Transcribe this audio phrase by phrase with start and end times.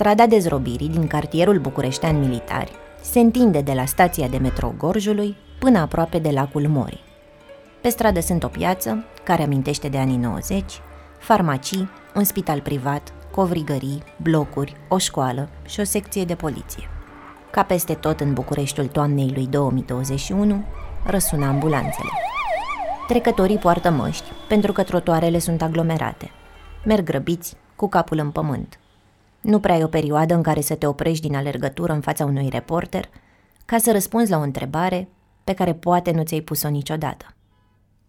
[0.00, 5.78] Strada Dezrobirii din cartierul bucureștean militari se întinde de la stația de metrou Gorjului până
[5.78, 7.04] aproape de lacul Mori.
[7.80, 10.64] Pe stradă sunt o piață, care amintește de anii 90,
[11.18, 16.88] farmacii, un spital privat, covrigării, blocuri, o școală și o secție de poliție.
[17.50, 20.64] Ca peste tot în Bucureștiul toamnei lui 2021,
[21.04, 22.10] răsună ambulanțele.
[23.06, 26.30] Trecătorii poartă măști, pentru că trotuarele sunt aglomerate.
[26.84, 28.79] Merg grăbiți, cu capul în pământ.
[29.40, 32.48] Nu prea e o perioadă în care să te oprești din alergătură în fața unui
[32.48, 33.08] reporter
[33.64, 35.08] ca să răspunzi la o întrebare
[35.44, 37.34] pe care poate nu ți-ai pus-o niciodată.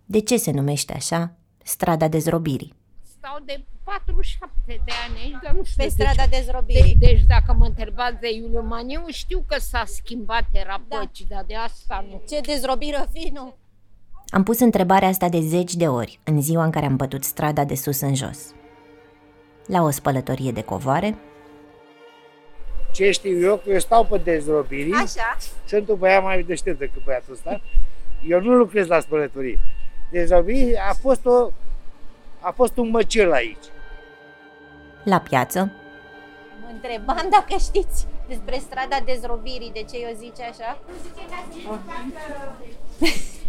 [0.05, 1.33] De ce se numește așa
[1.64, 2.73] strada dezrobirii?
[3.03, 6.95] Stau de 47 de ani aici, dar nu știu Pe strada dezrobirii.
[6.95, 10.97] De, deci dacă mă întrebați de Iuliu Maniu, știu că s-a schimbat, era Da.
[10.97, 12.22] păci, dar de asta nu.
[12.30, 13.56] Ce dezrobiră fi, nu?
[14.30, 17.66] Am pus întrebarea asta de zeci de ori în ziua în care am bătut strada
[17.66, 18.53] de sus în jos.
[19.66, 21.17] La o spălătorie de covoare,
[22.92, 25.38] Ce știu eu, că eu stau pe dezrobirii, Așa.
[25.66, 27.62] sunt un băiat mai deștept decât băiatul ăsta,
[28.28, 29.59] eu nu lucrez la spălătorie.
[30.12, 31.52] Dezrobirii a fost, o,
[32.40, 33.66] a fost un măcel aici.
[35.03, 35.72] la piață,
[36.62, 40.80] Mă întrebam dacă știți despre strada dezrobirii, de ce eu zice așa?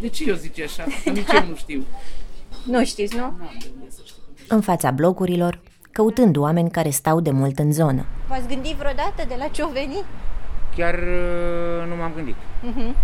[0.01, 0.85] De ce eu zice așa?
[1.05, 1.85] Că nici eu nu știu.
[2.65, 3.33] Nu știți, nu?
[4.49, 5.61] în fața blocurilor,
[5.93, 8.05] căutând oameni care stau de mult în zonă.
[8.29, 10.05] V-ați gândit vreodată de la ce o veni?
[10.77, 12.37] Chiar uh, nu m-am gândit.
[12.61, 12.97] Mhm.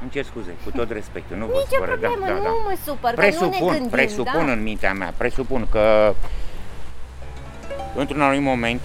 [0.00, 1.36] Îmi cer scuze, cu tot respectul.
[1.36, 2.48] Nu vă Nici o supără, da, problemă, da, nu da.
[2.68, 4.52] mă supăr, că nu ne Presupun, gândim, presupun da?
[4.52, 6.14] în mintea mea, presupun că
[7.94, 8.80] într-un anumit moment,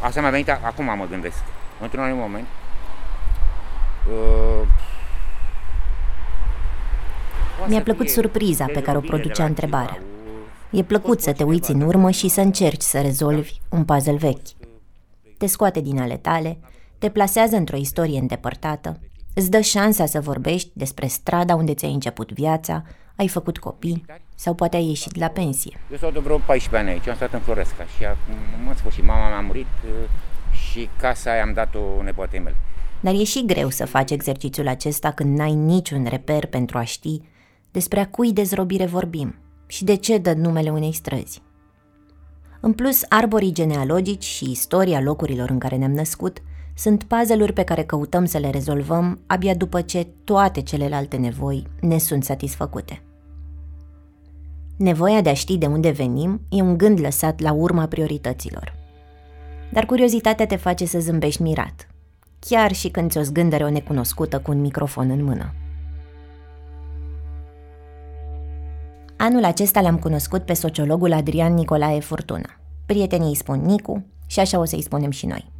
[0.00, 1.42] asta mi-a venit, a- acum mă gândesc,
[1.80, 2.46] într-un anumit moment,
[4.08, 4.66] uh,
[7.56, 9.98] poate Mi-a să plăcut fie surpriza pe care o dezrobire de producea la întrebarea.
[10.70, 14.16] Ceva, E plăcut să te uiți în urmă și să încerci să rezolvi un puzzle
[14.16, 14.48] vechi.
[15.38, 16.58] Te scoate din ale tale,
[16.98, 19.00] te plasează într-o istorie îndepărtată,
[19.34, 22.84] îți dă șansa să vorbești despre strada unde ți-ai început viața,
[23.16, 24.04] ai făcut copii
[24.34, 25.78] sau poate ai ieșit la pensie.
[25.90, 29.04] Eu stau de vreo 14 ani aici, am stat în Floresca și acum, în sfârșit,
[29.04, 29.90] mama mea a murit uh,
[30.70, 32.56] și casa aia am dat-o nepoatei mele.
[33.00, 37.20] Dar e și greu să faci exercițiul acesta când n-ai niciun reper pentru a ști
[37.70, 39.34] despre a cui dezrobire vorbim
[39.70, 41.42] și de ce dă numele unei străzi.
[42.60, 46.42] În plus, arborii genealogici și istoria locurilor în care ne-am născut
[46.74, 51.98] sunt puzzle-uri pe care căutăm să le rezolvăm abia după ce toate celelalte nevoi ne
[51.98, 53.02] sunt satisfăcute.
[54.76, 58.74] Nevoia de a ști de unde venim e un gând lăsat la urma priorităților.
[59.72, 61.88] Dar curiozitatea te face să zâmbești mirat,
[62.38, 65.54] chiar și când ți-o zgândere o necunoscută cu un microfon în mână.
[69.22, 72.48] Anul acesta l-am cunoscut pe sociologul Adrian Nicolae Furtuna.
[72.86, 75.50] Prietenii îi spun Nicu și așa o să-i spunem și noi.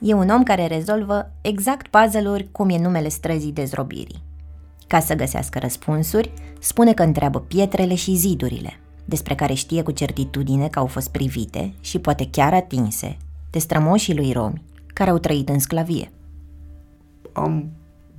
[0.00, 4.22] E un om care rezolvă exact puzzle-uri cum e numele străzii dezrobirii.
[4.86, 10.68] Ca să găsească răspunsuri, spune că întreabă pietrele și zidurile, despre care știe cu certitudine
[10.68, 13.16] că au fost privite și poate chiar atinse
[13.50, 16.12] de strămoșii lui romi care au trăit în sclavie.
[17.32, 17.70] am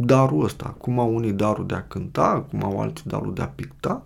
[0.01, 3.47] darul ăsta, cum au unii darul de a cânta, cum au alții darul de a
[3.47, 4.05] picta,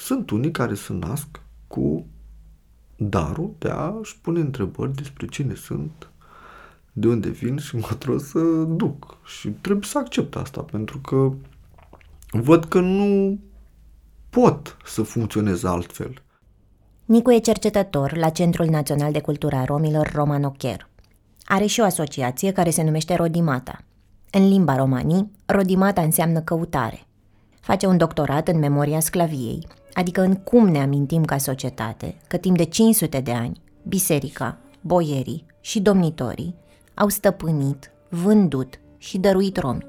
[0.00, 2.06] sunt unii care se nasc cu
[2.96, 6.10] darul de a-și pune întrebări despre cine sunt,
[6.92, 8.38] de unde vin și încotro să
[8.68, 9.16] duc.
[9.24, 11.32] Și trebuie să accept asta, pentru că
[12.30, 13.38] văd că nu
[14.30, 16.22] pot să funcționez altfel.
[17.04, 20.88] Nicu e cercetător la Centrul Național de Cultură a Romilor Romanocher.
[21.44, 23.78] Are și o asociație care se numește Rodimata.
[24.30, 27.06] În limba romanii, Rodimata înseamnă căutare.
[27.60, 32.56] Face un doctorat în memoria sclaviei, adică în cum ne amintim ca societate că timp
[32.56, 36.54] de 500 de ani, biserica, boierii și domnitorii
[36.94, 39.86] au stăpânit, vândut și dăruit romi.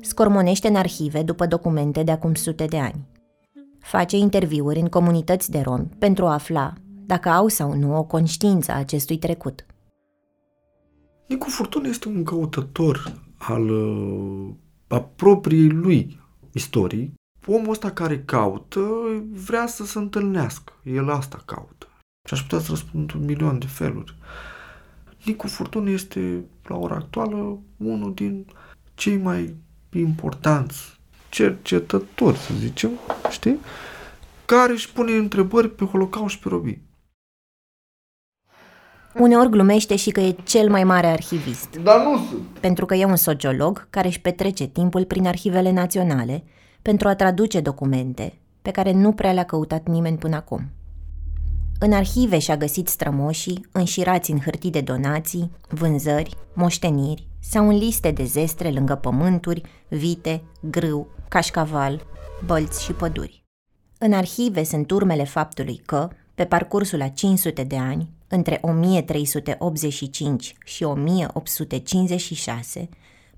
[0.00, 3.08] Scormonește în arhive după documente de acum sute de ani.
[3.78, 6.72] Face interviuri în comunități de romi pentru a afla
[7.06, 9.66] dacă au sau nu o conștiință a acestui trecut.
[11.30, 14.48] Nicu Furtun este un căutător al uh,
[14.88, 16.20] a propriei lui
[16.52, 17.14] istorii.
[17.46, 18.80] Omul ăsta care caută
[19.32, 20.72] vrea să se întâlnească.
[20.84, 21.86] El asta caută.
[22.28, 24.14] Și aș putea să răspund un milion de feluri.
[25.24, 28.46] Nicu Furtun este, la ora actuală, unul din
[28.94, 29.54] cei mai
[29.92, 32.90] importanți cercetători, să zicem,
[33.30, 33.58] știi?
[34.44, 36.82] Care își pune întrebări pe Holocaust și pe robii.
[39.14, 42.42] Uneori glumește și că e cel mai mare arhivist, Dar nu sunt.
[42.60, 46.44] pentru că e un sociolog care își petrece timpul prin arhivele naționale
[46.82, 50.70] pentru a traduce documente pe care nu prea le-a căutat nimeni până acum.
[51.78, 58.10] În arhive și-a găsit strămoșii înșirați în hârtii de donații, vânzări, moșteniri sau în liste
[58.10, 62.06] de zestre lângă pământuri, vite, grâu, cașcaval,
[62.46, 63.42] bălți și păduri.
[63.98, 70.84] În arhive sunt urmele faptului că, pe parcursul a 500 de ani, între 1385 și
[70.84, 72.88] 1856,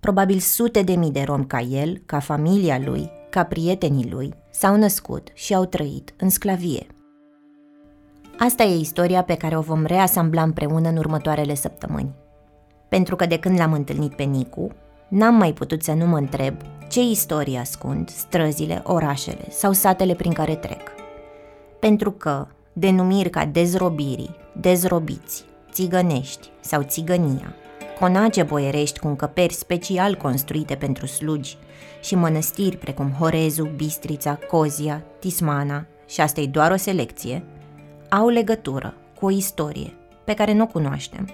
[0.01, 4.77] probabil sute de mii de romi ca el, ca familia lui, ca prietenii lui, s-au
[4.77, 6.87] născut și au trăit în sclavie.
[8.39, 12.15] Asta e istoria pe care o vom reasambla împreună în următoarele săptămâni.
[12.89, 14.71] Pentru că de când l-am întâlnit pe Nicu,
[15.09, 16.55] n-am mai putut să nu mă întreb
[16.89, 20.81] ce istorie ascund străzile, orașele sau satele prin care trec.
[21.79, 27.55] Pentru că denumiri ca dezrobirii, dezrobiți, țigănești sau țigănia,
[27.99, 31.57] conace boierești cu încăperi special construite pentru slugi
[32.03, 37.45] și mănăstiri precum Horezu, Bistrița, Cozia, Tismana, și asta e doar o selecție,
[38.09, 39.95] au legătură cu o istorie
[40.25, 41.29] pe care nu o cunoaștem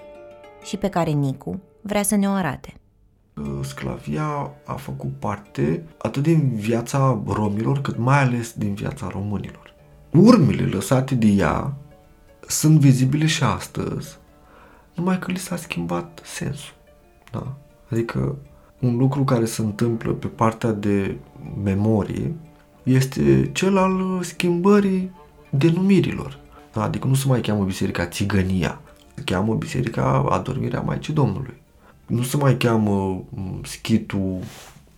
[0.63, 2.73] și pe care Nicu vrea să ne o arate.
[3.61, 9.73] Sclavia a făcut parte atât din viața romilor, cât mai ales din viața românilor.
[10.11, 11.73] Urmele lăsate de ea
[12.49, 14.17] sunt vizibile și astăzi,
[14.93, 16.73] numai că li s-a schimbat sensul.
[17.31, 17.55] Da?
[17.91, 18.35] Adică
[18.79, 21.17] un lucru care se întâmplă pe partea de
[21.63, 22.33] memorie
[22.83, 25.11] este cel al schimbării
[25.49, 26.39] denumirilor.
[26.73, 26.83] Da?
[26.83, 28.81] Adică nu se mai cheamă Biserica Țigănia,
[29.15, 31.61] se cheamă Biserica Adormirea Maicii Domnului.
[32.05, 34.39] Nu se mai cheamă mm, schitul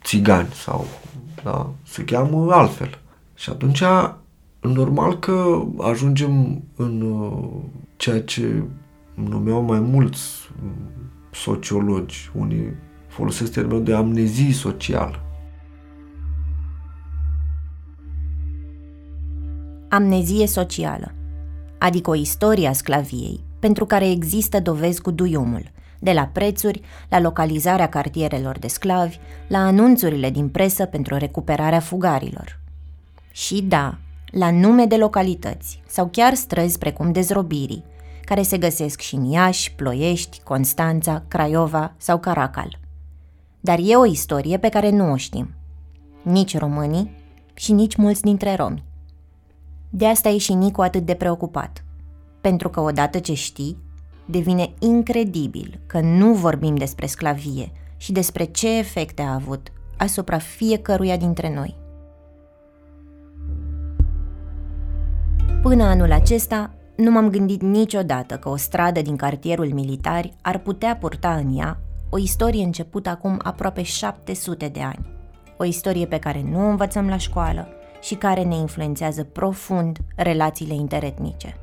[0.03, 0.87] țigani sau
[1.43, 1.69] da?
[1.83, 2.99] se cheamă altfel.
[3.35, 3.83] Și atunci
[4.61, 7.49] normal că ajungem în uh,
[7.95, 8.63] ceea ce
[9.13, 10.21] numeau mai mulți
[10.61, 10.73] mm,
[11.31, 12.73] sociologi, unii
[13.07, 15.25] folosesc termenul de amnezie socială.
[19.89, 21.11] Amnezie socială,
[21.77, 27.19] adică o istorie a sclaviei, pentru care există dovezi cu duiumul, de la prețuri, la
[27.19, 32.59] localizarea cartierelor de sclavi, la anunțurile din presă pentru recuperarea fugarilor.
[33.31, 33.97] Și da,
[34.31, 37.83] la nume de localități sau chiar străzi precum dezrobirii,
[38.25, 42.79] care se găsesc și în Iași, Ploiești, Constanța, Craiova sau Caracal.
[43.59, 45.49] Dar e o istorie pe care nu o știm.
[46.21, 47.15] Nici românii
[47.53, 48.83] și nici mulți dintre romi.
[49.89, 51.83] De asta e și Nicu atât de preocupat.
[52.41, 53.77] Pentru că odată ce știi,
[54.25, 61.17] devine incredibil că nu vorbim despre sclavie și despre ce efecte a avut asupra fiecăruia
[61.17, 61.80] dintre noi.
[65.61, 70.97] Până anul acesta, nu m-am gândit niciodată că o stradă din cartierul militari ar putea
[70.97, 71.77] purta în ea
[72.09, 75.09] o istorie începută acum aproape 700 de ani.
[75.57, 77.67] O istorie pe care nu o învățăm la școală
[78.01, 81.57] și care ne influențează profund relațiile interetnice.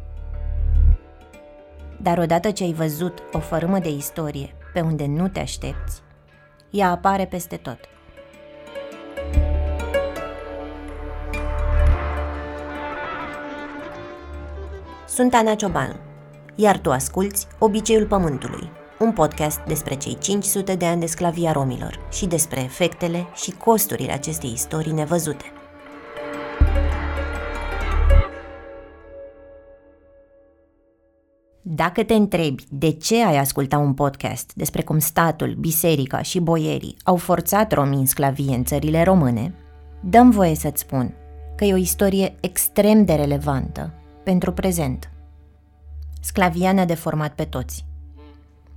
[2.03, 6.03] Dar odată ce ai văzut o fărâmă de istorie pe unde nu te aștepți,
[6.71, 7.79] ea apare peste tot.
[15.09, 15.95] Sunt Ana Ciobanu,
[16.55, 22.09] iar tu asculți Obiceiul Pământului, un podcast despre cei 500 de ani de sclavia romilor
[22.13, 25.45] și despre efectele și costurile acestei istorii nevăzute.
[31.63, 36.97] Dacă te întrebi de ce ai asculta un podcast despre cum statul, biserica și boierii
[37.05, 39.55] au forțat romii în sclavie în țările române,
[40.01, 41.15] dăm voie să-ți spun
[41.57, 43.93] că e o istorie extrem de relevantă
[44.29, 45.11] pentru prezent.
[46.21, 47.85] Sclavia ne-a deformat pe toți.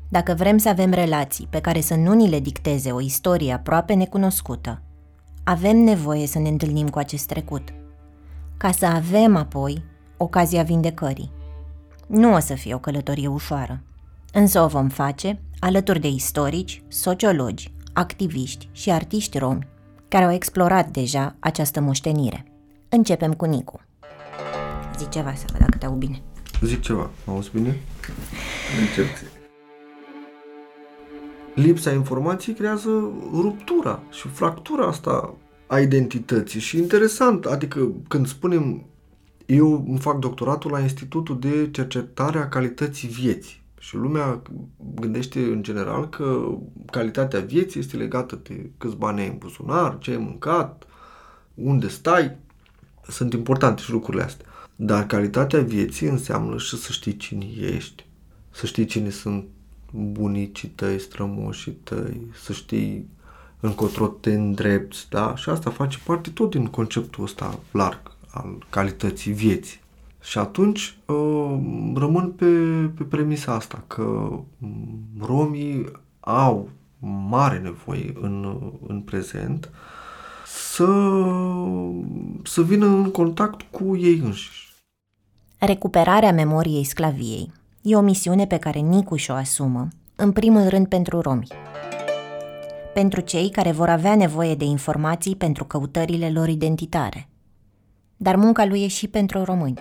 [0.09, 3.93] Dacă vrem să avem relații pe care să nu ni le dicteze o istorie aproape
[3.93, 4.81] necunoscută,
[5.43, 7.73] avem nevoie să ne întâlnim cu acest trecut,
[8.57, 9.83] ca să avem apoi
[10.17, 11.31] ocazia vindecării.
[12.07, 13.83] Nu o să fie o călătorie ușoară,
[14.33, 19.67] însă o vom face alături de istorici, sociologi, activiști și artiști romi
[20.07, 22.45] care au explorat deja această moștenire.
[22.89, 23.81] Începem cu Nicu.
[24.97, 26.21] Zic ceva să văd dacă te au bine.
[26.61, 27.79] Zic ceva, mă auzi bine?
[28.79, 29.17] Încerc.
[31.55, 32.89] Lipsa informației creează
[33.33, 35.35] ruptura și fractura asta
[35.67, 36.59] a identității.
[36.59, 38.85] Și interesant, adică când spunem
[39.45, 44.41] eu îmi fac doctoratul la Institutul de Cercetare a Calității Vieții și lumea
[44.95, 46.57] gândește în general că
[46.91, 50.83] calitatea vieții este legată de câți bani ai în buzunar, ce ai mâncat,
[51.53, 52.37] unde stai.
[53.07, 54.45] Sunt importante și lucrurile astea.
[54.83, 58.05] Dar calitatea vieții înseamnă și să știi cine ești,
[58.49, 59.45] să știi cine sunt
[59.91, 63.07] bunicii tăi, strămoșii tăi, să știi
[63.59, 65.35] încotro te îndrepți, da?
[65.35, 69.79] Și asta face parte tot din conceptul ăsta larg al calității vieții.
[70.21, 71.59] Și atunci uh,
[71.95, 72.45] rămân pe,
[72.95, 74.39] pe premisa asta, că
[75.19, 76.69] romii au
[77.29, 79.71] mare nevoie în, în prezent
[80.45, 80.85] să,
[82.43, 84.70] să vină în contact cu ei înșiși.
[85.65, 87.51] Recuperarea memoriei sclaviei
[87.81, 91.47] e o misiune pe care Nicuș și-o asumă, în primul rând pentru romi.
[92.93, 97.27] Pentru cei care vor avea nevoie de informații pentru căutările lor identitare.
[98.17, 99.79] Dar munca lui e și pentru români,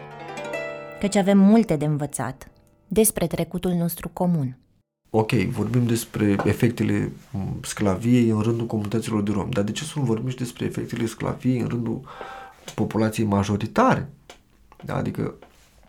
[1.00, 2.50] căci avem multe de învățat
[2.88, 4.58] despre trecutul nostru comun–
[5.10, 7.12] ok, vorbim despre efectele
[7.62, 11.06] sclaviei în rândul comunităților de romi, dar de ce să nu vorbim și despre efectele
[11.06, 12.00] sclaviei în rândul
[12.75, 14.08] populației majoritare?
[14.84, 14.96] Da?
[14.96, 15.34] Adică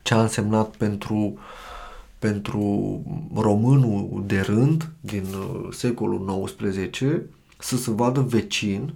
[0.02, 1.38] ce a însemnat pentru,
[2.20, 3.02] pentru
[3.34, 7.02] românul de rând din uh, secolul XIX
[7.58, 8.94] să se vadă vecin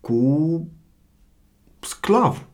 [0.00, 0.66] cu
[1.80, 2.46] sclav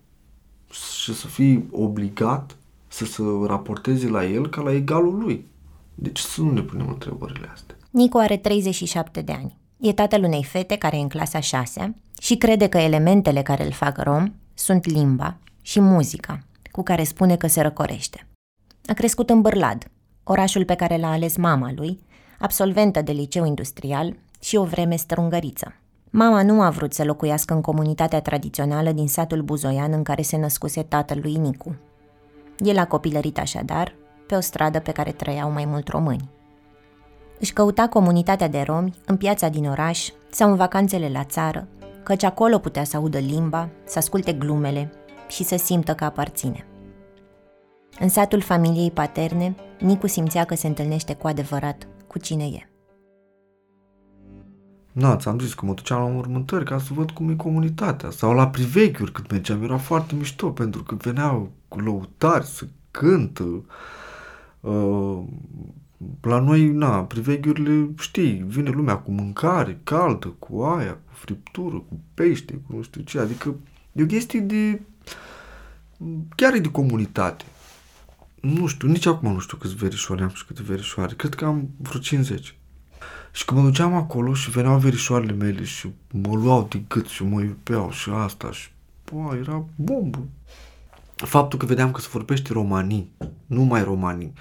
[0.71, 2.57] și să fie obligat
[2.89, 5.47] să se raporteze la el ca la egalul lui.
[5.95, 7.77] Deci să nu ne punem întrebările astea.
[7.91, 9.57] Nicu are 37 de ani.
[9.81, 13.73] E tatăl unei fete care e în clasa 6 și crede că elementele care îl
[13.73, 16.43] fac rom sunt limba și muzica,
[16.79, 18.27] cu care spune că se răcorește.
[18.87, 19.91] A crescut în Bârlad,
[20.25, 22.01] orașul pe care l-a ales mama lui,
[22.39, 25.75] absolventă de liceu industrial și o vreme strungăriță.
[26.11, 30.37] Mama nu a vrut să locuiască în comunitatea tradițională din satul buzoian în care se
[30.37, 31.77] născuse tatăl lui Nicu.
[32.59, 33.95] El a copilărit așadar
[34.27, 36.31] pe o stradă pe care trăiau mai mult români.
[37.41, 41.69] Își căuta comunitatea de romi în piața din oraș sau în vacanțele la țară,
[42.03, 44.93] căci acolo putea să audă limba, să asculte glumele
[45.29, 46.68] și să simtă că aparține.
[48.01, 52.69] În satul familiei paterne, Nicu simțea că se întâlnește cu adevărat cu cine e.
[54.93, 58.11] Naț, ți-am zis că mă duceam la mormântări ca să văd cum e comunitatea.
[58.11, 63.65] Sau la priveghiuri când mergeam, era foarte mișto pentru că veneau cu lăutari să cântă,
[64.61, 65.25] Uh,
[66.21, 72.01] la noi, na, priveghiurile, știi, vine lumea cu mâncare caldă, cu aia, cu friptură, cu
[72.15, 73.55] pește, cu nu știu ce, adică
[73.93, 74.81] e o chestie de,
[76.37, 77.45] chiar e de comunitate.
[78.41, 81.69] Nu știu, nici acum nu știu câți verișoare am și câte verișoare, cred că am
[81.77, 82.57] vreo 50.
[83.33, 87.25] Și când mă duceam acolo și veneau verișoarele mele și mă luau de gât și
[87.25, 88.69] mă iubeau și asta și,
[89.05, 90.27] bă, era bombă
[91.27, 93.11] faptul că vedeam că se vorbește romanii,
[93.47, 94.33] numai romanii.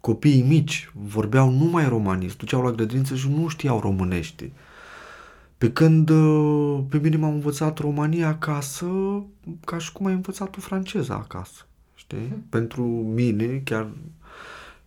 [0.00, 4.52] Copiii mici vorbeau numai romanii, se duceau la grădiniță și nu știau românește.
[5.58, 8.86] Pe când uh, pe mine m-am învățat romania acasă
[9.64, 11.66] ca și cum ai învățat o franceză acasă.
[12.06, 12.28] Știi?
[12.32, 12.44] Mm.
[12.48, 12.82] Pentru
[13.14, 13.90] mine, chiar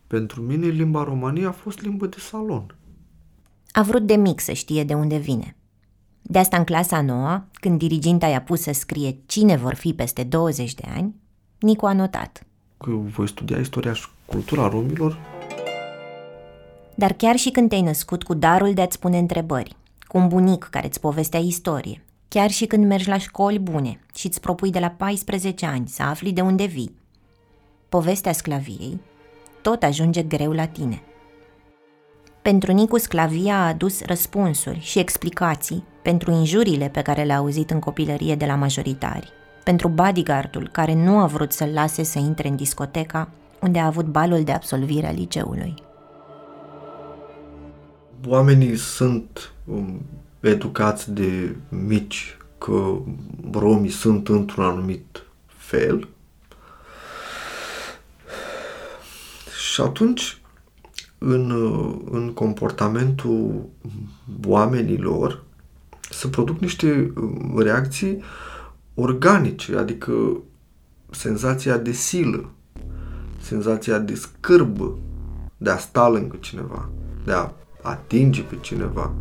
[0.06, 2.74] pentru mine, limba romanie a fost limbă de salon.
[3.72, 5.56] A vrut de mic să știe de unde vine.
[6.22, 10.22] De asta în clasa noua, când diriginta i-a pus să scrie cine vor fi peste
[10.22, 11.14] 20 de ani,
[11.60, 12.46] Nicu a notat.
[12.78, 15.18] Că voi studia istoria și cultura romilor.
[16.94, 20.68] Dar chiar și când te-ai născut cu darul de a-ți pune întrebări, cu un bunic
[20.70, 24.78] care îți povestea istorie, chiar și când mergi la școli bune și îți propui de
[24.78, 26.94] la 14 ani să afli de unde vii,
[27.90, 29.00] povestea sclaviei
[29.62, 31.02] tot ajunge greu la tine.
[32.42, 37.78] Pentru Nicu, sclavia a adus răspunsuri și explicații pentru injurile pe care le-a auzit în
[37.78, 39.32] copilărie de la majoritari
[39.64, 43.28] pentru bodyguardul care nu a vrut să-l lase să intre în discoteca
[43.60, 45.74] unde a avut balul de absolvire a liceului.
[48.26, 50.00] Oamenii sunt um,
[50.40, 52.98] educați de mici că
[53.52, 56.08] romii sunt într-un anumit fel
[59.72, 60.40] și atunci
[61.18, 61.50] în,
[62.10, 63.68] în comportamentul
[64.46, 65.44] oamenilor
[66.10, 68.22] se produc niște um, reacții
[68.94, 70.12] organice, adică
[71.10, 72.50] senzația de silă,
[73.40, 74.98] senzația de scârbă,
[75.56, 76.88] de a sta lângă cineva,
[77.24, 79.12] de a atinge pe cineva.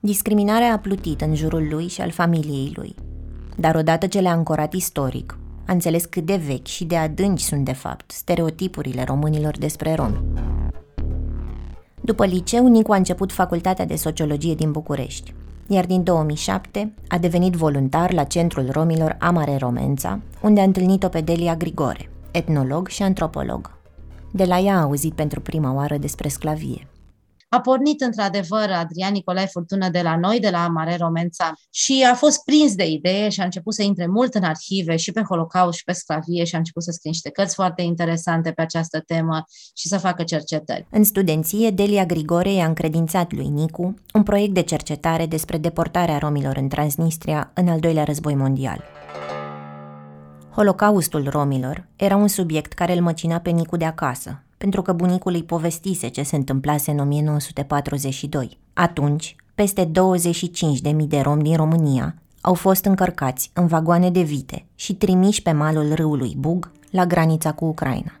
[0.00, 2.94] Discriminarea a plutit în jurul lui și al familiei lui,
[3.56, 7.64] dar odată ce le-a ancorat istoric, a înțeles cât de vechi și de adânci sunt
[7.64, 10.20] de fapt stereotipurile românilor despre romi.
[12.00, 15.34] După liceu, Nicu a început facultatea de sociologie din București,
[15.66, 21.20] iar din 2007 a devenit voluntar la Centrul Romilor Amare Romența, unde a întâlnit-o pe
[21.20, 23.70] Delia Grigore, etnolog și antropolog.
[24.30, 26.86] De la ea a auzit pentru prima oară despre sclavie.
[27.54, 32.14] A pornit într-adevăr Adrian Nicolae Furtună de la noi, de la Mare Romența și a
[32.14, 35.78] fost prins de idee și a început să intre mult în arhive și pe Holocaust
[35.78, 39.44] și pe sclavie și a început să scrie niște cărți foarte interesante pe această temă
[39.74, 40.86] și să facă cercetări.
[40.90, 46.56] În studenție, Delia Grigore i-a încredințat lui Nicu un proiect de cercetare despre deportarea romilor
[46.56, 48.82] în Transnistria în al doilea război mondial.
[50.54, 55.34] Holocaustul romilor era un subiect care îl măcina pe Nicu de acasă, pentru că bunicul
[55.34, 58.58] îi povestise ce se întâmplase în 1942.
[58.72, 59.90] Atunci, peste 25.000
[61.08, 65.94] de romi din România au fost încărcați în vagoane de vite și trimiși pe malul
[65.94, 68.20] râului Bug, la granița cu Ucraina.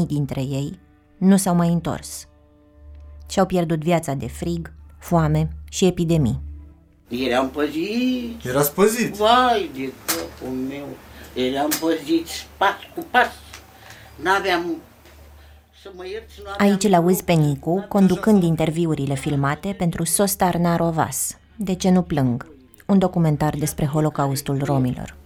[0.00, 0.78] 11.000 dintre ei
[1.16, 2.28] nu s-au mai întors
[3.30, 6.40] și-au pierdut viața de frig, foame și epidemii.
[7.08, 8.48] Eram păziți.
[8.48, 9.14] Era spăzit.
[9.14, 10.86] Vai de capul meu.
[11.38, 13.32] Eram păziți pas cu pas.
[14.22, 14.76] N-aveam
[15.82, 20.56] să mă ierți, nu aveam Aici îl auzi pe Nicu conducând interviurile filmate pentru Sostar
[20.56, 22.46] Narovas, De ce nu plâng?
[22.86, 25.16] Un documentar despre Holocaustul romilor.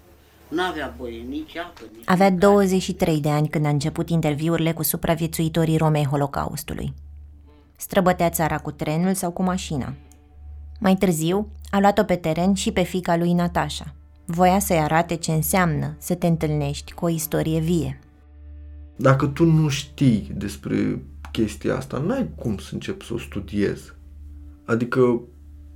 [0.48, 2.02] N-avea voie nici apă, nici...
[2.04, 6.94] Avea 23 de ani când a început interviurile cu supraviețuitorii Romei Holocaustului.
[7.76, 9.94] Străbătea țara cu trenul sau cu mașina.
[10.80, 13.94] Mai târziu, a luat-o pe teren și pe fica lui Natasha.
[14.34, 17.98] Voia să-i arate ce înseamnă să te întâlnești cu o istorie vie.
[18.96, 23.92] Dacă tu nu știi despre chestia asta, n-ai cum să începi să o studiezi.
[24.64, 25.20] Adică,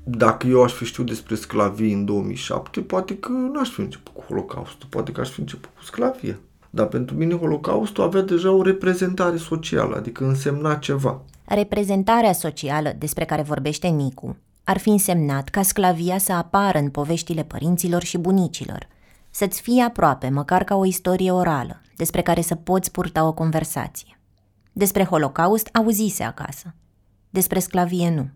[0.05, 4.15] dacă eu aș fi știut despre sclavie în 2007, poate că nu aș fi început
[4.15, 6.39] cu Holocaustul, poate că aș fi început cu sclavia.
[6.71, 11.23] Dar pentru mine Holocaustul avea deja o reprezentare socială, adică însemna ceva.
[11.45, 14.37] Reprezentarea socială despre care vorbește Nicu
[14.69, 18.89] ar fi însemnat ca sclavia să apară în poveștile părinților și bunicilor,
[19.31, 24.19] să-ți fie aproape, măcar ca o istorie orală, despre care să poți purta o conversație.
[24.73, 26.75] Despre Holocaust auzise acasă,
[27.31, 28.29] despre sclavie nu.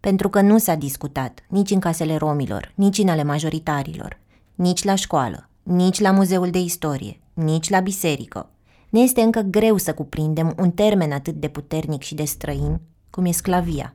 [0.00, 4.18] Pentru că nu s-a discutat nici în casele romilor, nici în ale majoritarilor,
[4.54, 8.50] nici la școală, nici la muzeul de istorie, nici la biserică.
[8.90, 13.24] Ne este încă greu să cuprindem un termen atât de puternic și de străin cum
[13.24, 13.94] e sclavia.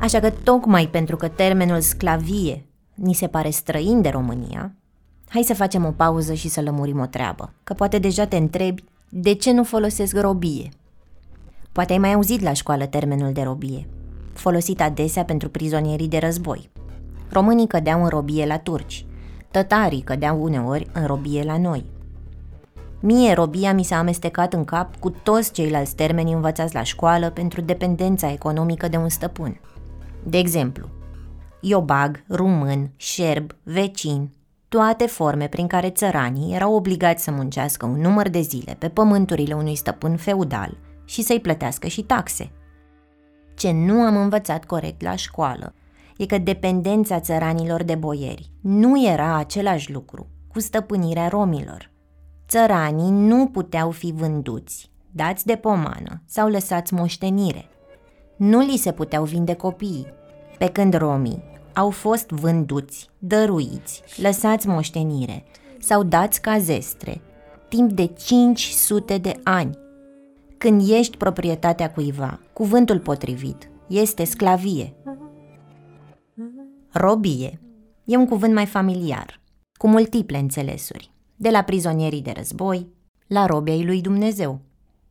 [0.00, 4.72] Așa că tocmai pentru că termenul sclavie ni se pare străin de România,
[5.28, 8.84] hai să facem o pauză și să lămurim o treabă, că poate deja te întrebi
[9.08, 10.68] de ce nu folosesc robie.
[11.72, 13.86] Poate ai mai auzit la școală termenul de robie,
[14.32, 16.70] folosit adesea pentru prizonierii de război.
[17.30, 19.04] Românii cădeau în robie la turci,
[19.50, 21.84] tătarii cădeau uneori în robie la noi.
[23.00, 27.60] Mie robia mi s-a amestecat în cap cu toți ceilalți termeni învățați la școală pentru
[27.60, 29.60] dependența economică de un stăpân–
[30.24, 30.88] de exemplu,
[31.60, 34.30] iobag, rumân, șerb, vecin,
[34.68, 39.54] toate forme prin care țăranii erau obligați să muncească un număr de zile pe pământurile
[39.54, 42.50] unui stăpân feudal și să-i plătească și taxe.
[43.54, 45.74] Ce nu am învățat corect la școală
[46.16, 51.90] e că dependența țăranilor de boieri nu era același lucru cu stăpânirea romilor.
[52.48, 57.68] Țăranii nu puteau fi vânduți, dați de pomană sau lăsați moștenire–
[58.38, 60.06] nu li se puteau vinde copiii,
[60.58, 61.42] pe când romii
[61.74, 65.44] au fost vânduți, dăruiți, lăsați moștenire
[65.78, 67.20] sau dați ca zestre,
[67.68, 69.78] timp de 500 de ani.
[70.58, 74.94] Când ești proprietatea cuiva, cuvântul potrivit este sclavie.
[76.92, 77.60] Robie
[78.04, 79.40] e un cuvânt mai familiar,
[79.72, 82.88] cu multiple înțelesuri, de la prizonierii de război
[83.26, 84.60] la robei lui Dumnezeu.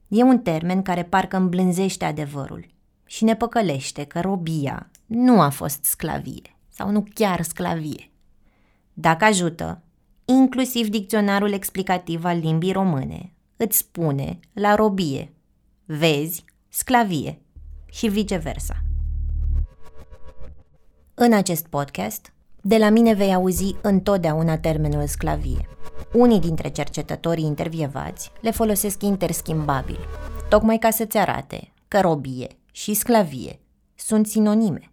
[0.08, 2.76] E un termen care parcă îmblânzește adevărul
[3.08, 8.12] și ne păcălește că robia nu a fost sclavie sau nu chiar sclavie.
[8.94, 9.82] Dacă ajută,
[10.26, 15.34] inclusiv dicționarul explicativ al limbii române îți spune la robie,
[15.86, 17.42] vezi, sclavie
[17.92, 18.82] și viceversa.
[21.14, 25.68] În acest podcast, de la mine vei auzi întotdeauna termenul sclavie.
[26.14, 30.00] Unii dintre cercetătorii intervievați le folosesc interschimbabil,
[30.50, 33.60] tocmai ca să-ți arate că robie și sclavie
[33.96, 34.92] sunt sinonime.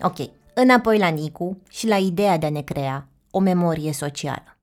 [0.00, 0.16] Ok,
[0.54, 4.56] înapoi la Nicu și la ideea de a ne crea o memorie socială.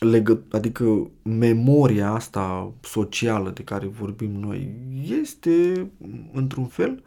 [0.00, 4.74] Legă, adică memoria asta socială de care vorbim noi
[5.20, 5.90] este,
[6.32, 7.02] într-un fel,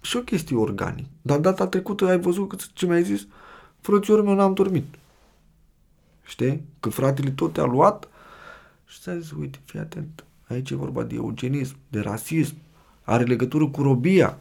[0.00, 1.08] și o chestie organică.
[1.22, 3.26] Dar data trecută ai văzut ce mi-ai zis?
[3.80, 4.94] Frățiorul meu n-am dormit.
[6.24, 6.62] Știi?
[6.80, 8.08] Că fratele tot te-a luat
[8.84, 12.56] și ți-a zis, uite, fii atent, Aici e vorba de eugenism, de rasism,
[13.02, 14.38] are legătură cu robia.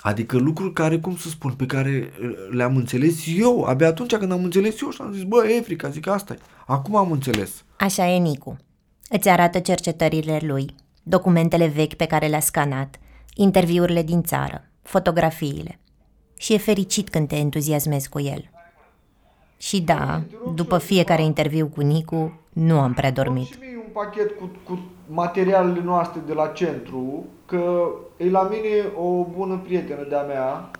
[0.00, 4.32] Adică lucruri care, cum să spun, pe care uh, le-am înțeles eu, abia atunci când
[4.32, 6.34] am înțeles eu și am zis, bă, Efrica, zic asta
[6.66, 7.64] Acum am înțeles.
[7.78, 8.56] Așa e Nicu.
[9.08, 12.98] Îți arată cercetările lui, documentele vechi pe care le-a scanat,
[13.34, 15.78] interviurile din țară, fotografiile.
[16.36, 18.50] Și e fericit când te entuziasmezi cu el.
[19.56, 20.22] Și da,
[20.54, 23.58] după fiecare interviu cu Nicu, nu am prea dormit.
[23.98, 28.84] Și mie un pachet cu, cu materialele noastre de la centru, că e la mine
[28.96, 30.70] o bună prietenă de-a mea,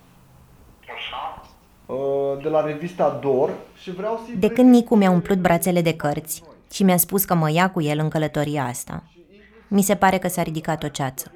[1.87, 5.96] uh, de la revista Dor și vreau să De când Nicu mi-a umplut brațele de
[5.96, 9.02] cărți și mi-a spus că mă ia cu el în călătoria asta,
[9.68, 11.33] mi se pare că s-a ridicat o ceață.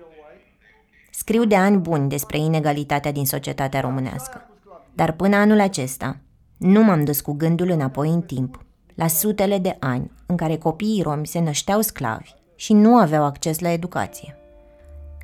[1.10, 4.50] Scriu de ani buni despre inegalitatea din societatea românească,
[4.94, 6.16] dar până anul acesta
[6.56, 11.02] nu m-am dus cu gândul înapoi în timp, la sutele de ani în care copiii
[11.02, 14.36] romi se nășteau sclavi și nu aveau acces la educație.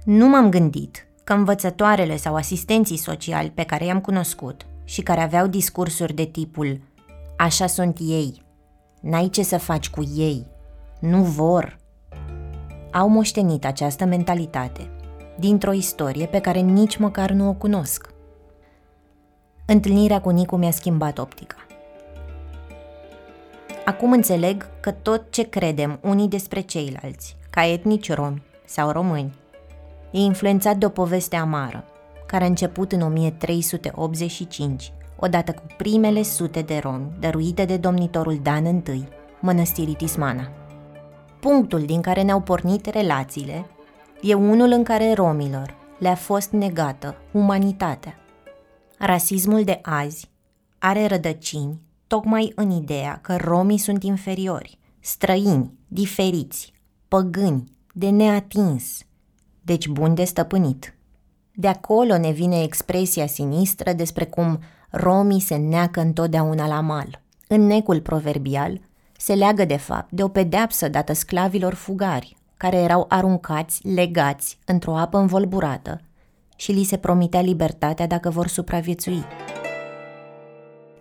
[0.05, 5.47] Nu m-am gândit că învățătoarele sau asistenții sociali pe care i-am cunoscut și care aveau
[5.47, 6.81] discursuri de tipul
[7.37, 8.43] Așa sunt ei,
[9.01, 10.47] n-ai ce să faci cu ei,
[11.01, 11.79] nu vor,
[12.93, 14.91] au moștenit această mentalitate
[15.39, 18.15] dintr-o istorie pe care nici măcar nu o cunosc.
[19.67, 21.57] Întâlnirea cu Nicu mi-a schimbat optica.
[23.89, 29.35] Acum înțeleg că tot ce credem unii despre ceilalți, ca etnici romi sau români,
[30.11, 31.85] e influențat de o poveste amară,
[32.27, 38.67] care a început în 1385, odată cu primele sute de romi dăruite de domnitorul Dan
[38.67, 39.09] I,
[39.41, 40.49] mănăstirii Tismana.
[41.41, 43.67] Punctul din care ne-au pornit relațiile
[44.23, 48.15] e unul în care romilor le-a fost negată umanitatea.
[48.99, 50.31] Rasismul de azi
[50.79, 56.73] are rădăcini tocmai în ideea că romii sunt inferiori, străini, diferiți,
[57.09, 58.99] păgâni, de neatins,
[59.63, 60.95] deci buni de stăpânit.
[61.55, 64.59] De acolo ne vine expresia sinistră despre cum
[64.91, 67.23] romii se neacă întotdeauna la mal.
[67.49, 68.81] În necul proverbial
[69.17, 74.97] se leagă de fapt de o pedeapsă dată sclavilor fugari, care erau aruncați, legați, într-o
[74.97, 76.01] apă învolburată
[76.57, 79.25] și li se promitea libertatea dacă vor supraviețui.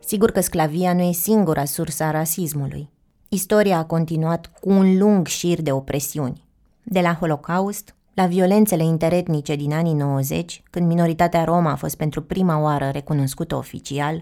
[0.07, 2.89] Sigur că sclavia nu e singura sursă a rasismului.
[3.29, 6.43] Istoria a continuat cu un lung șir de opresiuni.
[6.83, 12.21] De la Holocaust, la violențele interetnice din anii 90, când minoritatea Roma a fost pentru
[12.21, 14.21] prima oară recunoscută oficial,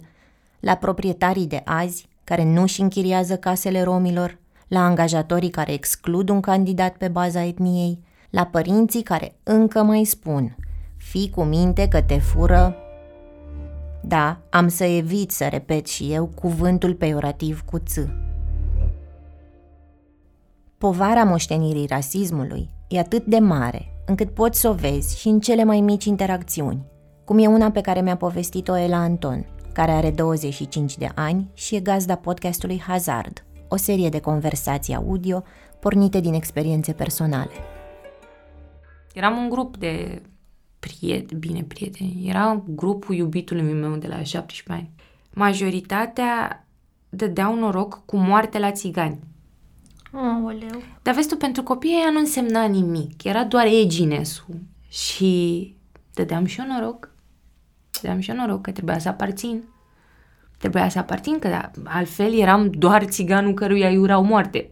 [0.60, 6.40] la proprietarii de azi, care nu își închiriază casele romilor, la angajatorii care exclud un
[6.40, 10.56] candidat pe baza etniei, la părinții care încă mai spun
[10.98, 12.76] Fii cu minte că te fură
[14.08, 17.98] da, am să evit să repet și eu cuvântul peiorativ cu ț.
[20.78, 25.64] Povara moștenirii rasismului e atât de mare încât poți să o vezi și în cele
[25.64, 26.86] mai mici interacțiuni,
[27.24, 31.76] cum e una pe care mi-a povestit-o Ela Anton, care are 25 de ani și
[31.76, 35.44] e gazda podcastului Hazard, o serie de conversații audio
[35.80, 37.52] pornite din experiențe personale.
[39.14, 40.22] Eram un grup de
[40.86, 44.90] prieteni, bine prieteni, era grupul iubitului meu de la 17 ani.
[45.34, 46.68] Majoritatea
[47.10, 49.20] dădeau noroc cu moarte la țigani.
[50.12, 50.82] Aoleu.
[51.02, 54.56] Dar vezi tu, pentru copiii ăia nu însemna nimic, era doar eginesul.
[54.88, 55.76] Și
[56.14, 57.10] dădeam și eu noroc,
[58.02, 59.64] dădeam și eu noroc că trebuia să aparțin.
[60.58, 64.70] Trebuia să aparțin, că altfel eram doar țiganul căruia îi urau moarte.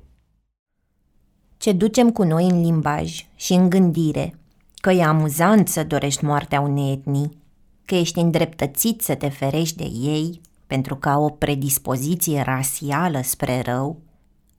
[1.57, 4.37] Ce ducem cu noi în limbaj și în gândire
[4.83, 7.37] că e amuzant să dorești moartea unei etnii,
[7.85, 13.61] că ești îndreptățit să te ferești de ei pentru că au o predispoziție rasială spre
[13.61, 13.97] rău,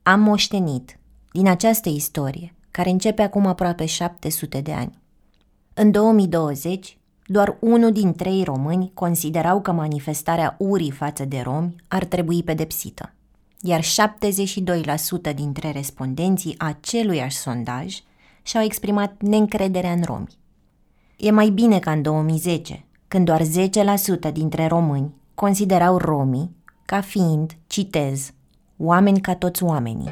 [0.02, 0.98] am moștenit
[1.32, 4.98] din această istorie, care începe acum aproape 700 de ani.
[5.74, 12.04] În 2020, doar unul din trei români considerau că manifestarea urii față de romi ar
[12.04, 13.12] trebui pedepsită,
[13.60, 13.84] iar
[15.30, 18.02] 72% dintre respondenții aceluiași sondaj
[18.44, 20.38] și-au exprimat neîncrederea în romi.
[21.16, 27.56] E mai bine ca în 2010, când doar 10% dintre români considerau romii ca fiind,
[27.66, 28.30] citez,
[28.76, 30.10] oameni ca toți oamenii.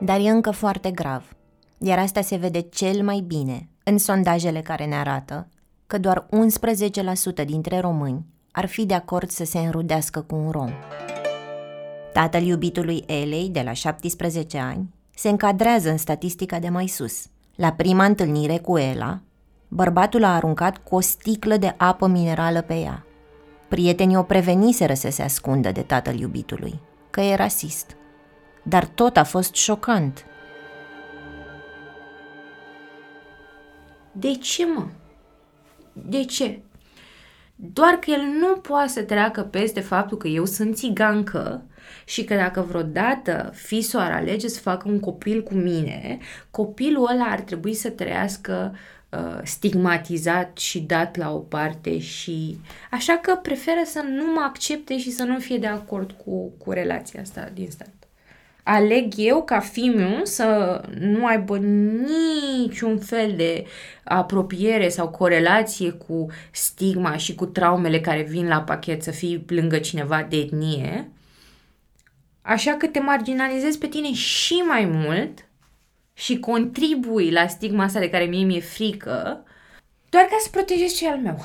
[0.00, 1.36] Dar e încă foarte grav,
[1.78, 5.48] iar asta se vede cel mai bine în sondajele care ne arată
[5.86, 6.26] că doar
[7.42, 10.70] 11% dintre români ar fi de acord să se înrudească cu un rom.
[12.12, 17.26] Tatăl iubitului Elei, de la 17 ani, se încadrează în statistica de mai sus.
[17.54, 19.20] La prima întâlnire cu Ela,
[19.68, 23.06] bărbatul a aruncat cu o sticlă de apă minerală pe ea.
[23.68, 27.96] Prietenii o preveniseră să se ascundă de tatăl iubitului, că e rasist.
[28.62, 30.24] Dar tot a fost șocant.
[34.12, 34.86] De ce, mă?
[35.92, 36.60] De ce?
[37.54, 41.62] Doar că el nu poate să treacă peste faptul că eu sunt țigancă
[42.04, 46.18] și că dacă vreodată fisul ar alege să facă un copil cu mine,
[46.50, 48.76] copilul ăla ar trebui să trăiască
[49.08, 52.58] uh, stigmatizat și dat la o parte și
[52.90, 56.70] așa că preferă să nu mă accepte și să nu fie de acord cu, cu
[56.70, 57.90] relația asta din start.
[58.68, 63.64] Aleg eu ca fiul să nu aibă niciun fel de
[64.04, 69.78] apropiere sau corelație cu stigma și cu traumele care vin la pachet să fii lângă
[69.78, 71.10] cineva de etnie,
[72.46, 75.48] așa că te marginalizezi pe tine și mai mult
[76.12, 79.44] și contribui la stigma asta de care mie mi-e frică,
[80.08, 81.38] doar ca să protejezi ce al meu.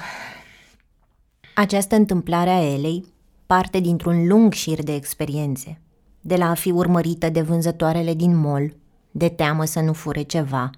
[1.55, 3.05] Această întâmplare a Elei
[3.45, 5.79] parte dintr-un lung șir de experiențe,
[6.21, 8.75] de la a fi urmărită de vânzătoarele din mall,
[9.11, 10.69] de teamă să nu fure ceva,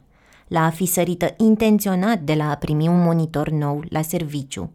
[0.47, 4.71] la a fi sărită intenționat de la a primi un monitor nou la serviciu.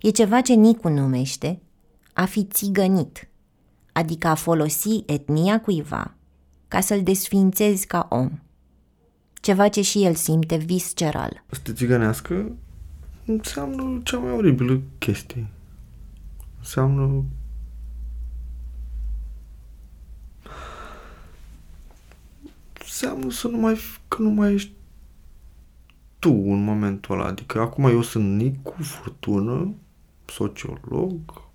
[0.00, 1.60] E ceva ce Nicu numește
[2.12, 3.29] a fi țigănit,
[3.92, 6.14] adică a folosi etnia cuiva
[6.68, 8.30] ca să-l desfințezi ca om.
[9.40, 11.44] Ceva ce și el simte visceral.
[11.50, 12.52] Să te țigănească
[13.24, 15.46] înseamnă cea mai oribilă chestie.
[16.58, 17.24] Înseamnă
[22.80, 24.72] înseamnă să nu mai, că nu mai ești
[26.18, 27.26] tu în momentul ăla.
[27.26, 29.74] Adică acum eu sunt Nicu Furtună,
[30.24, 31.49] sociolog,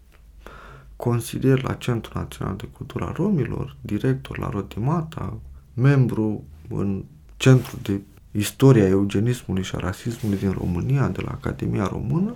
[0.95, 5.37] consilier la Centrul Național de Cultura Romilor, director la Rotimata,
[5.73, 7.03] membru în
[7.37, 12.33] Centrul de Istoria Eugenismului și a Rasismului din România, de la Academia Română,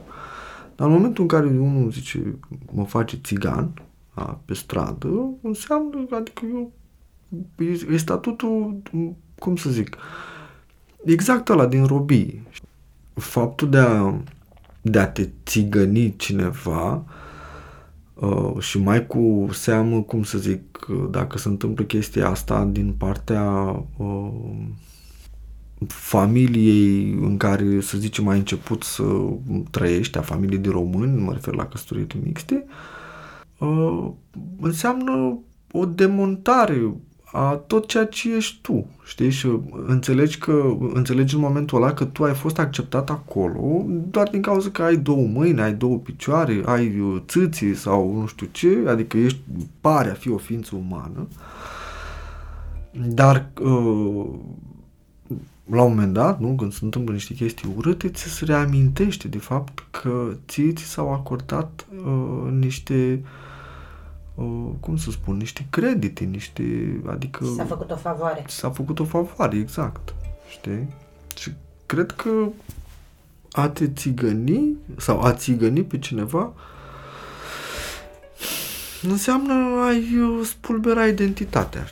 [0.76, 2.36] dar în momentul în care unul zice
[2.72, 3.72] mă face țigan
[4.14, 6.72] a, pe stradă, înseamnă, adică eu,
[7.58, 8.82] e, e statutul,
[9.40, 9.98] cum să zic,
[11.06, 12.48] exact ăla din robii.
[13.14, 14.14] Faptul de a,
[14.82, 17.04] de a te țigăni cineva
[18.20, 23.44] uh, și mai cu seamă, cum să zic, dacă se întâmplă chestia asta din partea
[23.98, 24.32] uh,
[25.88, 29.04] familiei în care, să zicem, ai început să
[29.72, 32.66] trăiești, a familiei de români, mă refer la căsătorii mixte,
[33.58, 34.12] uh,
[34.60, 35.40] înseamnă
[35.72, 36.94] o demontare
[37.32, 39.30] a tot ceea ce ești tu, știi?
[39.30, 39.48] Și
[39.86, 44.70] înțelegi că, înțelegi în momentul ăla că tu ai fost acceptat acolo doar din cauza
[44.70, 49.18] că ai două mâini, ai două picioare, ai uh, țâții sau nu știu ce, adică
[49.18, 49.40] ești,
[49.82, 51.28] pare a fi o ființă umană,
[52.92, 54.26] dar uh,
[55.66, 59.38] la un moment dat, nu, când se întâmplă niște chestii urâte, ți se reamintește de
[59.38, 63.30] fapt că ție ți s-au acordat uh, niște uh,
[64.80, 66.64] cum să spun, niște credite, niște,
[67.08, 67.46] adică...
[67.56, 68.44] S-a făcut o favoare.
[68.48, 70.14] S-a făcut o favoare, exact.
[70.50, 70.94] Știi?
[71.36, 71.52] Și
[71.86, 72.30] cred că
[73.52, 76.54] a te țigăni sau a țigăni pe cineva
[79.02, 81.88] înseamnă ai uh, spulbera identitatea.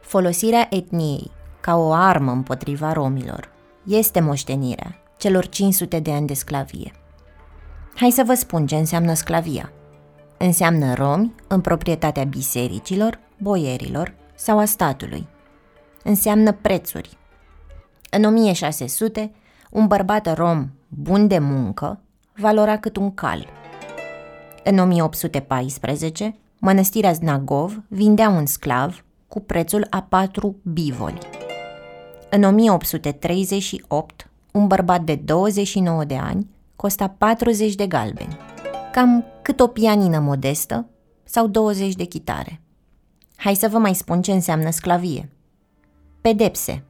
[0.00, 3.48] Folosirea etniei ca o armă împotriva romilor
[3.82, 6.92] este moștenirea celor 500 de ani de sclavie.
[7.98, 9.72] Hai să vă spun ce înseamnă sclavia.
[10.36, 15.26] Înseamnă romi în proprietatea bisericilor, boierilor sau a statului.
[16.04, 17.18] Înseamnă prețuri.
[18.10, 19.30] În 1600,
[19.70, 22.00] un bărbat rom bun de muncă
[22.36, 23.46] valora cât un cal.
[24.64, 31.18] În 1814, mănăstirea Znagov vindea un sclav cu prețul a patru bivoli.
[32.30, 38.36] În 1838, un bărbat de 29 de ani costa 40 de galbeni,
[38.92, 40.86] cam cât o pianină modestă
[41.24, 42.60] sau 20 de chitare.
[43.36, 45.30] Hai să vă mai spun ce înseamnă sclavie.
[46.20, 46.84] Pedepse,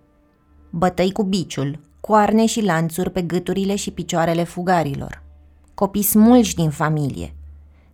[0.71, 5.23] bătăi cu biciul, coarne și lanțuri pe gâturile și picioarele fugarilor,
[5.75, 7.35] copii smulși din familie,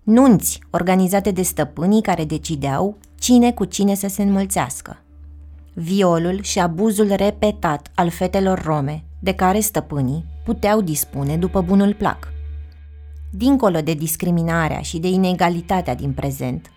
[0.02, 5.02] nunți organizate de stăpânii care decideau cine cu cine să se înmulțească.
[5.74, 12.32] Violul și abuzul repetat al fetelor rome, de care stăpânii puteau dispune după bunul plac.
[13.30, 16.70] Dincolo de discriminarea și de inegalitatea din prezent,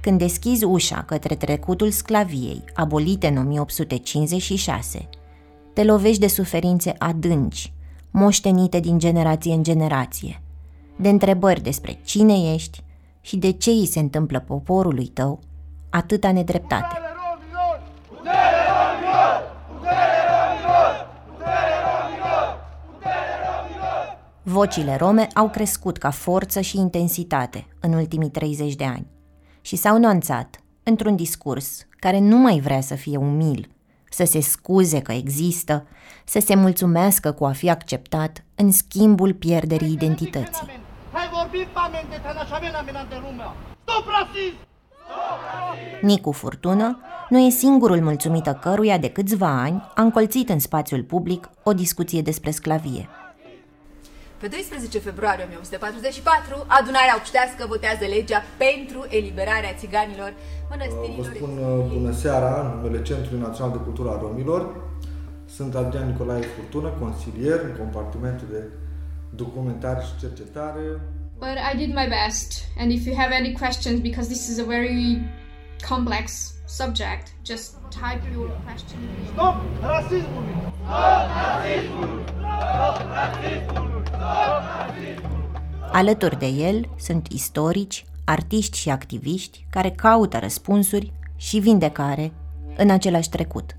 [0.00, 5.08] când deschizi ușa către trecutul sclaviei, abolite în 1856,
[5.72, 7.72] te lovești de suferințe adânci,
[8.10, 10.42] moștenite din generație în generație,
[10.96, 12.82] de întrebări despre cine ești
[13.20, 15.40] și de ce îi se întâmplă poporului tău
[15.90, 16.98] atâta nedreptate.
[24.42, 29.06] Vocile rome au crescut ca forță și intensitate în ultimii 30 de ani
[29.60, 33.68] și s-au nuanțat într-un discurs care nu mai vrea să fie umil,
[34.10, 35.86] să se scuze că există,
[36.24, 40.66] să se mulțumească cu a fi acceptat în schimbul pierderii identității.
[41.12, 42.20] Hai vorbim pamente,
[43.08, 43.54] de lumea.
[43.82, 44.56] Stop rasism!
[46.00, 51.50] Nicu Furtună nu e singurul mulțumită căruia de câțiva ani a încolțit în spațiul public
[51.62, 53.08] o discuție despre sclavie.
[54.40, 60.32] Pe 12 februarie 1944, adunarea obștească votează legea pentru eliberarea țiganilor
[60.70, 61.26] mănăstirilor.
[61.26, 64.62] Vă spun uh, bună seara în numele Centrului Național de Cultură a Romilor.
[65.56, 68.62] Sunt Adrian Nicolae Furtună, consilier în compartimentul de
[69.42, 70.84] documentare și cercetare.
[71.44, 72.50] But I did my best,
[72.80, 75.02] and if you have any questions, because this is a very
[75.88, 78.98] complex subject, just type your question.
[79.32, 80.44] Stop rasismul!
[80.74, 82.22] Stop rasismul!
[82.36, 84.00] Stop rasismul!
[85.92, 92.32] Alături de el sunt istorici, artiști și activiști care caută răspunsuri și vindecare
[92.76, 93.76] în același trecut.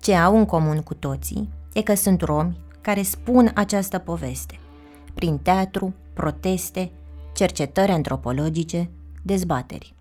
[0.00, 4.58] Ce au în comun cu toții e că sunt romi care spun această poveste
[5.14, 6.90] prin teatru, proteste,
[7.34, 8.90] cercetări antropologice,
[9.22, 9.94] dezbateri.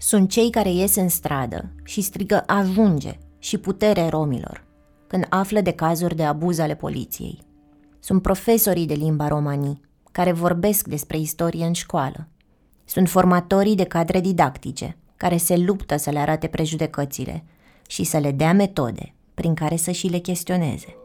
[0.00, 4.66] Sunt cei care ies în stradă și strigă ajunge și putere romilor
[5.06, 7.38] când află de cazuri de abuz ale poliției.
[8.00, 9.80] Sunt profesorii de limba romanii
[10.12, 12.28] care vorbesc despre istorie în școală.
[12.84, 17.44] Sunt formatorii de cadre didactice care se luptă să le arate prejudecățile
[17.86, 20.96] și să le dea metode prin care să și le chestioneze.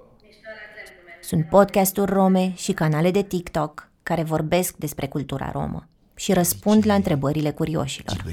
[1.22, 6.94] Sunt podcasturi rome și canale de TikTok care vorbesc despre cultura romă și răspund la
[6.94, 8.24] întrebările curioșilor.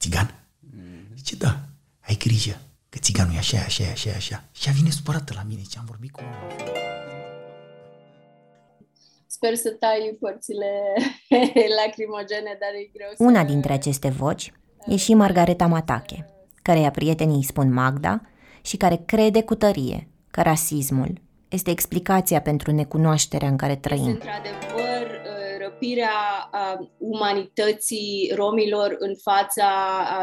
[0.00, 0.26] Ce rom?
[0.26, 0.34] Țigan?
[1.16, 1.58] Zice, da,
[2.00, 4.44] ai grijă, că țiganul e așa, așa, așa, așa.
[4.52, 6.20] Și a vine supărată la mine ce am vorbit cu
[9.26, 10.66] Sper să tai părțile
[11.78, 13.22] lacrimogene, dar e greu să...
[13.24, 14.52] Una dintre aceste voci
[14.86, 16.26] e și Margareta Matache,
[16.62, 18.20] care prietenii îi spun Magda
[18.62, 24.08] și care crede cu tărie că rasismul este explicația pentru necunoașterea în care trăim.
[24.08, 24.89] Este într-adevăr
[25.80, 26.10] uh, răpirea
[26.98, 29.68] umanității romilor în fața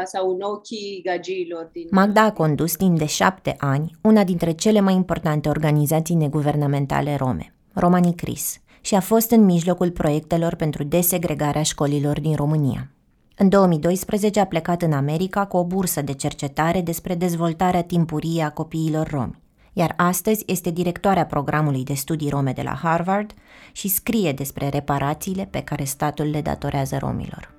[0.04, 1.68] sau în ochii gagiilor.
[1.72, 1.86] Din...
[1.90, 7.54] Magda a condus timp de șapte ani una dintre cele mai importante organizații neguvernamentale rome,
[7.72, 12.90] Romanii Cris, și a fost în mijlocul proiectelor pentru desegregarea școlilor din România.
[13.36, 18.50] În 2012 a plecat în America cu o bursă de cercetare despre dezvoltarea timpurie a
[18.50, 19.42] copiilor romi,
[19.78, 23.30] iar astăzi este directoarea programului de studii rome de la Harvard
[23.72, 27.54] și scrie despre reparațiile pe care statul le datorează romilor.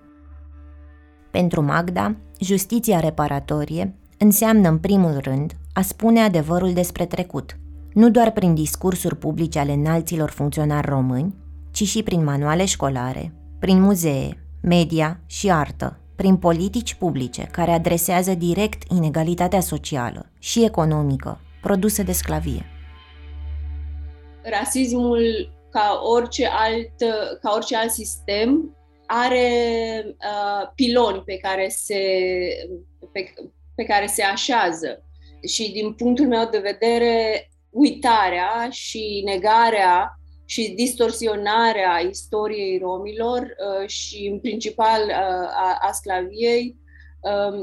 [1.31, 7.53] Pentru Magda, justiția reparatorie înseamnă în primul rând a spune adevărul despre trecut–
[7.93, 11.35] nu doar prin discursuri publice ale înalților funcționari români,
[11.71, 18.33] ci și prin manuale școlare, prin muzee, media și artă, prin politici publice care adresează
[18.33, 22.65] direct inegalitatea socială și economică produsă de sclavie.
[24.41, 26.93] Rasismul, ca orice alt,
[27.41, 28.73] ca orice alt sistem,
[29.05, 32.01] are uh, piloni pe care se,
[33.11, 33.33] pe,
[33.75, 35.03] pe care se așează.
[35.47, 44.29] Și din punctul meu de vedere, uitarea și negarea și distorsionarea istoriei romilor uh, și,
[44.31, 46.87] în principal, uh, a, a sclaviei um,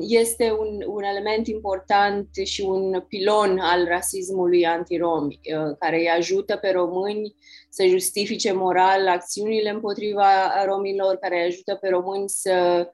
[0.01, 6.57] este un, un element important și un pilon al rasismului antiromi, uh, care îi ajută
[6.57, 7.35] pe români
[7.71, 12.88] să justifice moral acțiunile împotriva romilor, care îi ajută pe români să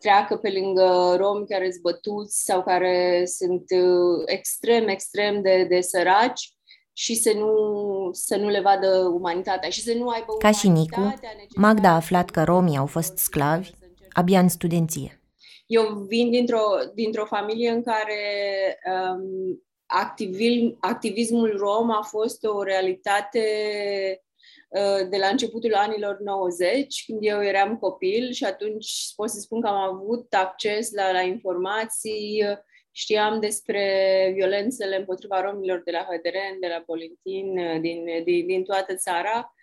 [0.00, 5.80] treacă pe lângă romi care sunt bătuți sau care sunt uh, extrem, extrem de, de
[5.80, 6.54] săraci
[6.92, 7.54] și să nu,
[8.12, 11.14] să nu le vadă umanitatea și să nu aibă Ca și Nicu,
[11.56, 13.70] Magda a aflat că romii au fost sclavi
[14.12, 15.19] abia în studenție.
[15.70, 18.22] Eu vin dintr-o, dintr-o familie în care
[18.86, 23.40] um, activism, activismul rom a fost o realitate
[24.70, 29.60] Uh, de la începutul anilor 90, când eu eram copil și atunci pot să spun
[29.60, 32.44] că am avut acces la, la informații,
[32.90, 38.64] știam despre violențele împotriva romilor de la Hăderen, de la Polintin, uh, din, din, din
[38.64, 39.54] toată țara,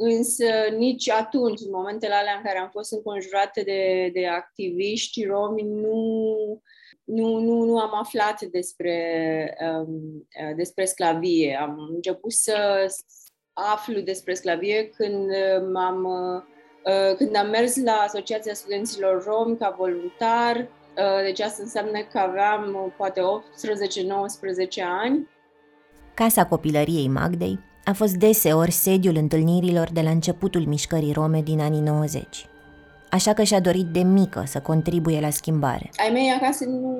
[0.00, 0.44] însă
[0.76, 6.62] nici atunci, în momentele alea în care am fost înconjurate de, de activiști romi, nu,
[7.04, 11.58] nu, nu, nu am aflat despre, um, uh, despre sclavie.
[11.60, 12.86] Am început să,
[13.58, 16.42] aflu despre sclavie când uh, m-am uh,
[16.92, 20.68] uh, când am mers la Asociația Studenților Romi ca voluntar,
[21.22, 23.24] deci asta înseamnă că aveam poate 18-19
[25.02, 25.28] ani.
[26.14, 31.80] Casa copilăriei Magdei a fost deseori sediul întâlnirilor de la începutul mișcării rome din anii
[31.80, 32.46] 90.
[33.10, 35.90] așa că și-a dorit de mică să contribuie la schimbare.
[35.96, 36.96] Ai mei acasă nu,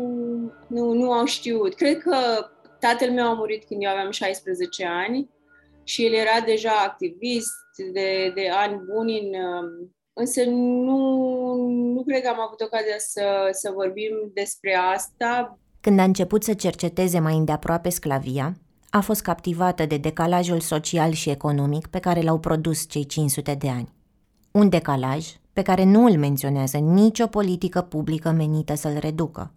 [0.66, 1.74] nu, nu au știut.
[1.74, 2.16] Cred că
[2.80, 5.30] tatăl meu a murit când eu aveam 16 ani
[5.84, 7.54] și el era deja activist
[7.92, 9.32] de, de ani buni în,
[10.12, 10.98] Însă nu,
[11.94, 15.58] nu cred că am avut ocazia să, să vorbim despre asta.
[15.80, 18.56] Când a început să cerceteze mai îndeaproape sclavia,
[18.90, 23.68] a fost captivată de decalajul social și economic pe care l-au produs cei 500 de
[23.68, 23.92] ani.
[24.50, 29.52] Un decalaj pe care nu îl menționează nicio politică publică menită să-l reducă.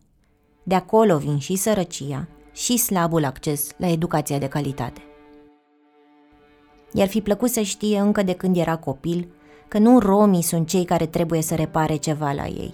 [0.64, 5.02] De acolo vin și sărăcia și slabul acces la educația de calitate.
[6.94, 9.28] I-ar fi plăcut să știe încă de când era copil
[9.68, 12.74] că nu romii sunt cei care trebuie să repare ceva la ei,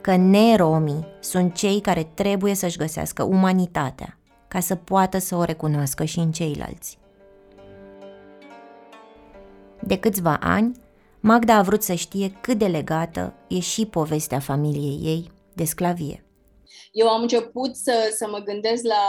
[0.00, 4.17] că neromii sunt cei care trebuie să-și găsească umanitatea
[4.48, 6.98] ca să poată să o recunoască și în ceilalți.
[9.80, 10.76] De câțiva ani,
[11.20, 16.24] Magda a vrut să știe cât de legată e și povestea familiei ei de sclavie.
[16.92, 19.04] Eu am început să, să mă gândesc la,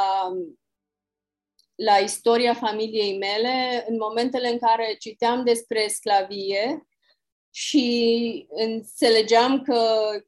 [1.76, 6.88] la istoria familiei mele în momentele în care citeam despre sclavie
[7.52, 9.82] și înțelegeam că,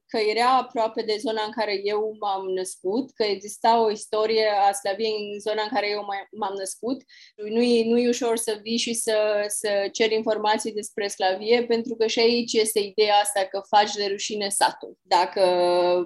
[0.07, 4.71] că era aproape de zona în care eu m-am născut, că exista o istorie a
[4.71, 7.01] Slaviei în zona în care eu m-am născut.
[7.35, 11.95] Nu e, nu e ușor să vii și să, să ceri informații despre Sclavie, pentru
[11.95, 14.97] că și aici este ideea asta că faci de rușine satul.
[15.01, 15.41] Dacă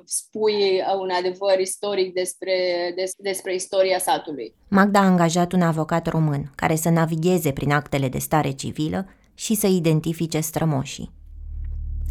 [0.06, 2.56] spui un adevăr istoric despre,
[2.96, 4.54] des, despre istoria satului.
[4.70, 9.56] Magda a angajat un avocat român care să navigheze prin actele de stare civilă și
[9.56, 11.12] să identifice strămoșii.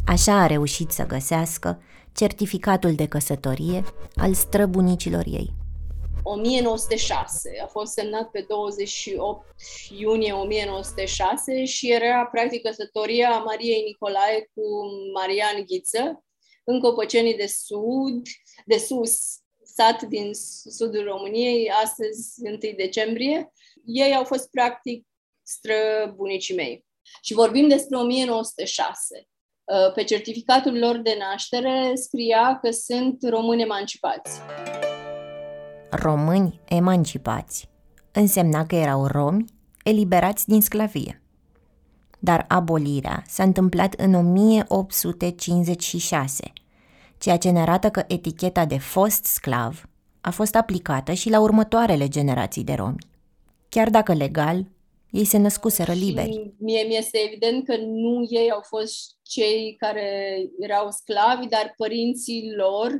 [0.06, 5.54] Așa a reușit să găsească certificatul de căsătorie al străbunicilor ei.
[6.22, 9.46] 1906, a fost semnat pe 28
[9.98, 14.62] iunie 1906 și era practic căsătoria Mariei Nicolae cu
[15.14, 16.24] Marian Ghiță,
[16.64, 18.26] în Copăcenii de Sud,
[18.66, 19.20] de Sus,
[19.62, 20.30] sat din
[20.70, 23.52] sudul României, astăzi 1 decembrie.
[23.84, 25.06] Ei au fost practic
[25.42, 26.84] străbunicii mei.
[27.22, 29.28] Și vorbim despre 1906.
[29.64, 34.40] Uh, pe certificatul lor de naștere scria că sunt români emancipați.
[35.90, 37.68] Români emancipați
[38.12, 39.44] însemna că erau romi
[39.84, 41.22] eliberați din sclavie.
[42.18, 46.52] Dar abolirea s-a întâmplat în 1856,
[47.18, 49.88] ceea ce ne arată că eticheta de fost sclav
[50.20, 53.06] a fost aplicată și la următoarele generații de romi.
[53.68, 54.66] Chiar dacă legal,
[55.14, 56.32] ei se născuseră liberi.
[56.32, 61.74] Și mie mi este evident că nu ei au fost cei care erau sclavi, dar
[61.76, 62.90] părinții lor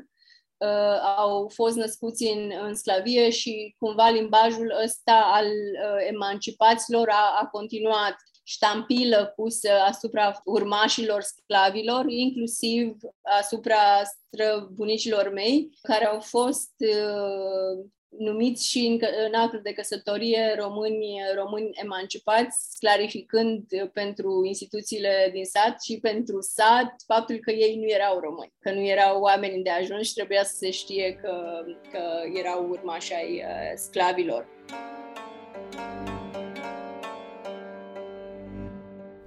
[0.57, 7.39] uh, au fost născuți în, în sclavie și cumva limbajul ăsta al uh, emancipaților a,
[7.41, 12.97] a continuat ștampilă pusă asupra urmașilor sclavilor, inclusiv
[13.41, 17.87] asupra străbunicilor mei, care au fost uh,
[18.19, 25.83] numiți și în, în actul de căsătorie români, români emancipați, clarificând pentru instituțiile din sat
[25.83, 30.07] și pentru sat faptul că ei nu erau români, că nu erau oameni de ajuns
[30.07, 32.03] și trebuia să se știe că, că
[32.39, 34.49] erau urmași ai uh, sclavilor.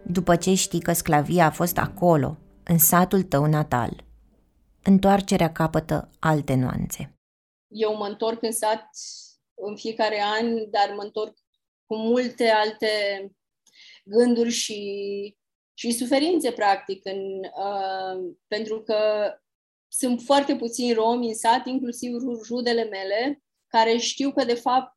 [0.04, 4.06] După ce știi că sclavia a fost acolo, în satul tău natal,
[4.84, 7.17] întoarcerea capătă alte nuanțe
[7.68, 8.90] eu mă întorc în sat
[9.54, 11.38] în fiecare an, dar mă întorc
[11.86, 12.88] cu multe alte
[14.04, 15.36] gânduri și,
[15.74, 19.32] și suferințe, practic, în, uh, pentru că
[19.88, 22.14] sunt foarte puțini romi în sat, inclusiv
[22.50, 24.96] rudele mele, care știu că, de fapt,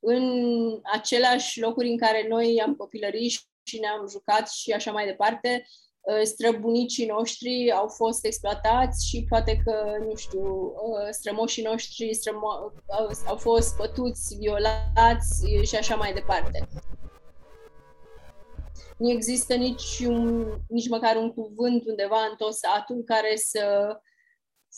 [0.00, 3.30] în aceleași locuri în care noi am copilărit
[3.62, 5.85] și ne-am jucat și așa mai departe, Uh,
[6.22, 12.72] străbunicii noștri au fost exploatați și poate că, nu știu, uh, strămoșii noștri strămo-
[13.26, 16.68] au fost pătuți, violați și așa mai departe.
[18.96, 23.96] Nu există nici, un, nici măcar un cuvânt undeva în tot satul care să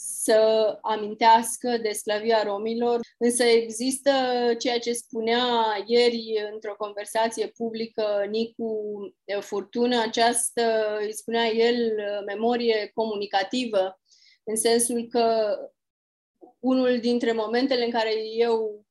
[0.01, 4.11] să amintească de sclavia romilor, însă există
[4.59, 5.45] ceea ce spunea
[5.87, 8.99] ieri într-o conversație publică Nicu
[9.41, 11.93] Furtună, această, îi spunea el,
[12.27, 14.01] memorie comunicativă,
[14.45, 15.57] în sensul că
[16.59, 18.87] unul dintre momentele în care eu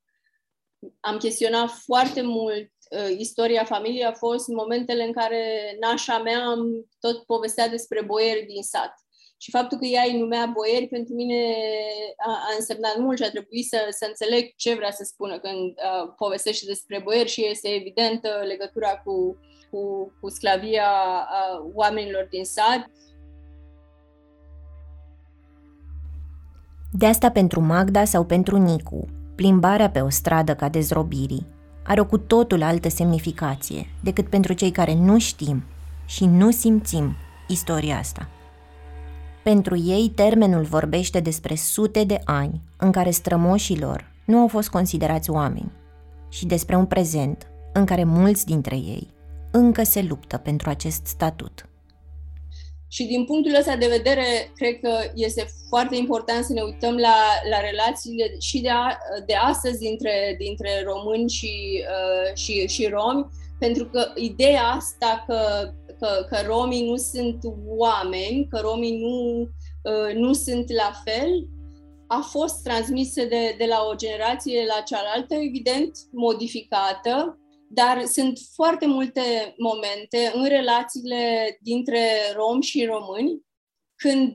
[1.00, 6.54] am chestionat foarte mult uh, istoria familiei a fost momentele în care nașa mea
[7.00, 8.94] tot povestea despre boieri din sat
[9.40, 11.54] și faptul că ea îi numea boieri pentru mine
[12.26, 15.74] a, a însemnat mult și a trebuit să, să înțeleg ce vrea să spună când
[15.76, 19.36] a, povestește despre boieri și este evidentă legătura cu,
[19.70, 22.90] cu, cu sclavia a, oamenilor din sat.
[26.92, 31.46] De asta pentru Magda sau pentru Nicu, plimbarea pe o stradă ca dezrobirii
[31.84, 35.64] are o cu totul altă semnificație decât pentru cei care nu știm
[36.06, 37.16] și nu simțim
[37.48, 38.28] istoria asta.
[39.48, 45.30] Pentru ei, termenul vorbește despre sute de ani în care strămoșilor nu au fost considerați
[45.30, 45.72] oameni
[46.28, 49.08] și despre un prezent în care mulți dintre ei
[49.50, 51.68] încă se luptă pentru acest statut.
[52.88, 54.24] Și din punctul ăsta de vedere,
[54.56, 57.16] cred că este foarte important să ne uităm la,
[57.50, 63.26] la relațiile și de, a, de astăzi dintre, dintre români și, uh, și, și romi,
[63.58, 70.14] pentru că ideea asta că, că, că romii nu sunt oameni, că romii nu, uh,
[70.14, 71.48] nu sunt la fel,
[72.06, 77.38] a fost transmisă de, de la o generație la cealaltă, evident, modificată,
[77.70, 82.00] dar sunt foarte multe momente în relațiile dintre
[82.34, 83.46] romi și români
[83.94, 84.32] când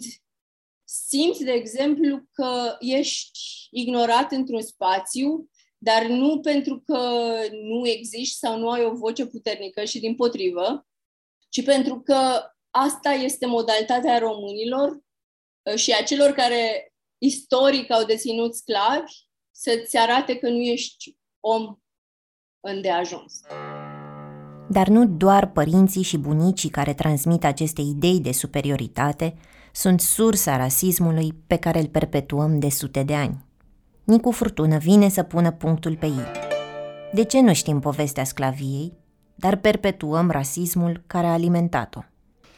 [0.84, 3.40] simți, de exemplu, că ești
[3.72, 7.00] ignorat într-un spațiu, dar nu pentru că
[7.52, 10.88] nu existi sau nu ai o voce puternică și din potrivă,
[11.54, 12.20] ci pentru că
[12.70, 19.12] asta este modalitatea românilor uh, și a celor care istoric au deținut sclavi
[19.56, 21.76] să-ți arate că nu ești om
[22.60, 23.42] îndeajuns.
[24.70, 29.38] Dar nu doar părinții și bunicii care transmit aceste idei de superioritate
[29.74, 33.46] sunt sursa rasismului pe care îl perpetuăm de sute de ani.
[34.04, 36.32] Nicu Furtună vine să pună punctul pe ei.
[37.14, 39.03] De ce nu știm povestea sclaviei,
[39.36, 42.04] dar perpetuăm rasismul care a alimentat-o?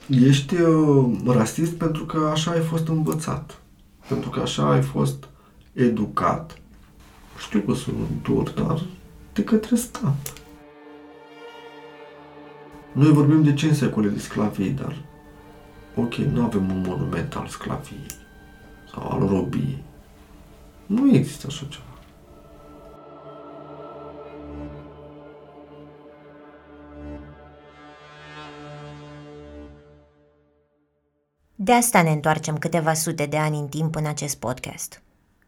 [0.09, 3.61] Ești uh, rasist pentru că așa ai fost învățat,
[4.07, 5.27] pentru că așa ai fost
[5.73, 6.57] educat.
[7.39, 8.81] Știu că sunt dur, dar
[9.33, 10.33] de către stat.
[12.91, 14.95] Noi vorbim de 5 secole de sclavie, dar
[15.95, 18.05] ok, nu avem un monument al sclaviei
[18.93, 19.83] sau al robiei.
[20.85, 21.94] Nu există așa ceva.
[31.65, 34.99] De asta ne întoarcem câteva sute de ani în timp în acest podcast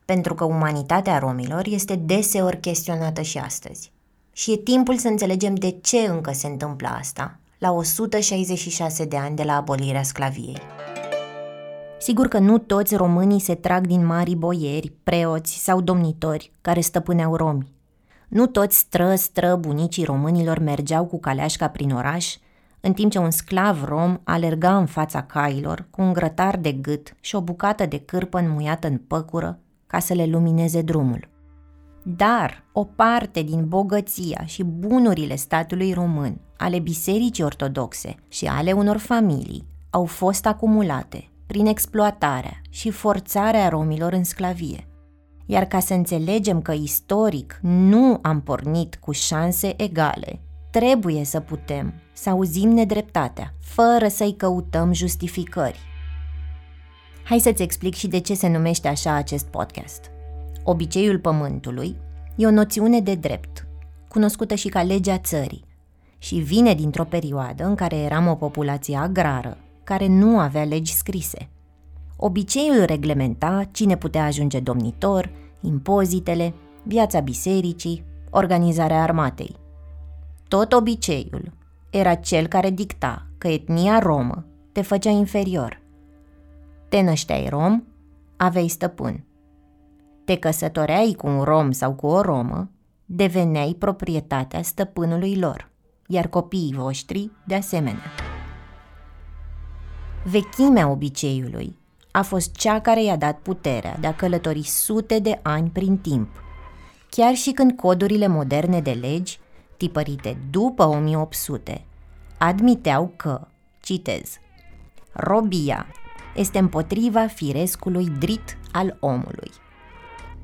[0.07, 3.91] pentru că umanitatea romilor este deseori chestionată și astăzi.
[4.31, 9.35] Și e timpul să înțelegem de ce încă se întâmplă asta, la 166 de ani
[9.35, 10.57] de la abolirea sclaviei.
[11.99, 17.35] Sigur că nu toți românii se trag din mari boieri, preoți sau domnitori care stăpâneau
[17.35, 17.71] romi.
[18.27, 22.35] Nu toți stră, stră bunicii românilor mergeau cu caleașca prin oraș,
[22.87, 27.15] în timp ce un sclav rom alerga în fața cailor cu un grătar de gât
[27.19, 31.29] și o bucată de cârpă înmuiată în păcură ca să le lumineze drumul.
[32.03, 38.97] Dar o parte din bogăția și bunurile statului român, ale bisericii ortodoxe și ale unor
[38.97, 44.87] familii, au fost acumulate prin exploatarea și forțarea romilor în sclavie.
[45.45, 50.41] Iar ca să înțelegem că istoric nu am pornit cu șanse egale,
[50.79, 55.79] trebuie să putem să auzim nedreptatea, fără să-i căutăm justificări.
[57.23, 60.11] Hai să-ți explic și de ce se numește așa acest podcast.
[60.63, 61.95] Obiceiul pământului
[62.35, 63.67] e o noțiune de drept,
[64.07, 65.65] cunoscută și ca legea țării,
[66.17, 71.49] și vine dintr-o perioadă în care eram o populație agrară, care nu avea legi scrise.
[72.17, 75.29] Obiceiul reglementa cine putea ajunge domnitor,
[75.61, 76.53] impozitele,
[76.83, 79.65] viața bisericii, organizarea armatei.
[80.47, 81.51] Tot obiceiul
[81.89, 85.81] era cel care dicta că etnia romă te făcea inferior–
[86.89, 87.83] te nășteai rom,
[88.37, 89.23] aveai stăpân.
[90.25, 92.69] Te căsătoreai cu un rom sau cu o romă,
[93.05, 95.69] deveneai proprietatea stăpânului lor,
[96.07, 98.11] iar copiii voștri de asemenea.
[100.23, 101.77] Vechimea obiceiului
[102.11, 106.29] a fost cea care i-a dat puterea de a călători sute de ani prin timp,
[107.09, 109.39] chiar și când codurile moderne de legi,
[109.77, 111.81] tipărite după 1800,
[112.37, 113.47] admiteau că,
[113.81, 114.39] citez,
[115.13, 115.85] robia
[116.35, 119.51] este împotriva firescului drit al omului.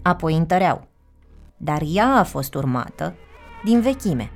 [0.01, 0.87] Apoi întăreau,
[1.57, 3.15] dar ea a fost urmată
[3.63, 4.31] din vechime.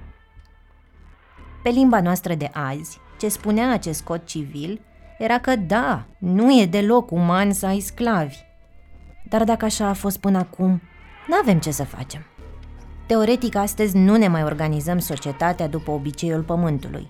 [1.64, 4.82] Pe limba noastră de azi, ce spunea acest cod civil
[5.18, 8.38] era că da, nu e deloc uman să ai sclavi.
[9.30, 10.82] Dar dacă așa a fost până acum,
[11.28, 12.26] nu avem ce să facem.
[13.08, 17.08] Teoretic, astăzi nu ne mai organizăm societatea după obiceiul pământului.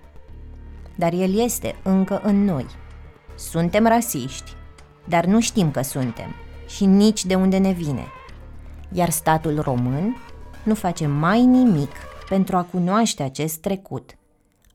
[0.96, 2.66] Dar el este încă în noi–
[3.38, 4.52] suntem rasiști,
[5.08, 6.36] dar nu știm că suntem
[6.68, 8.08] și nici de unde ne vine.
[8.92, 10.18] Iar statul român
[10.64, 11.92] nu face mai nimic
[12.30, 14.18] pentru a cunoaște acest trecut,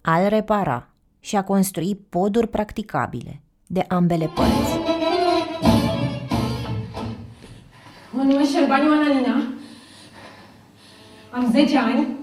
[0.01, 0.89] a-l repara
[1.21, 4.81] și a construi poduri practicabile de ambele părți.
[8.11, 9.62] Mă numesc Șerbani Manalina.
[11.35, 12.17] Am 10 ani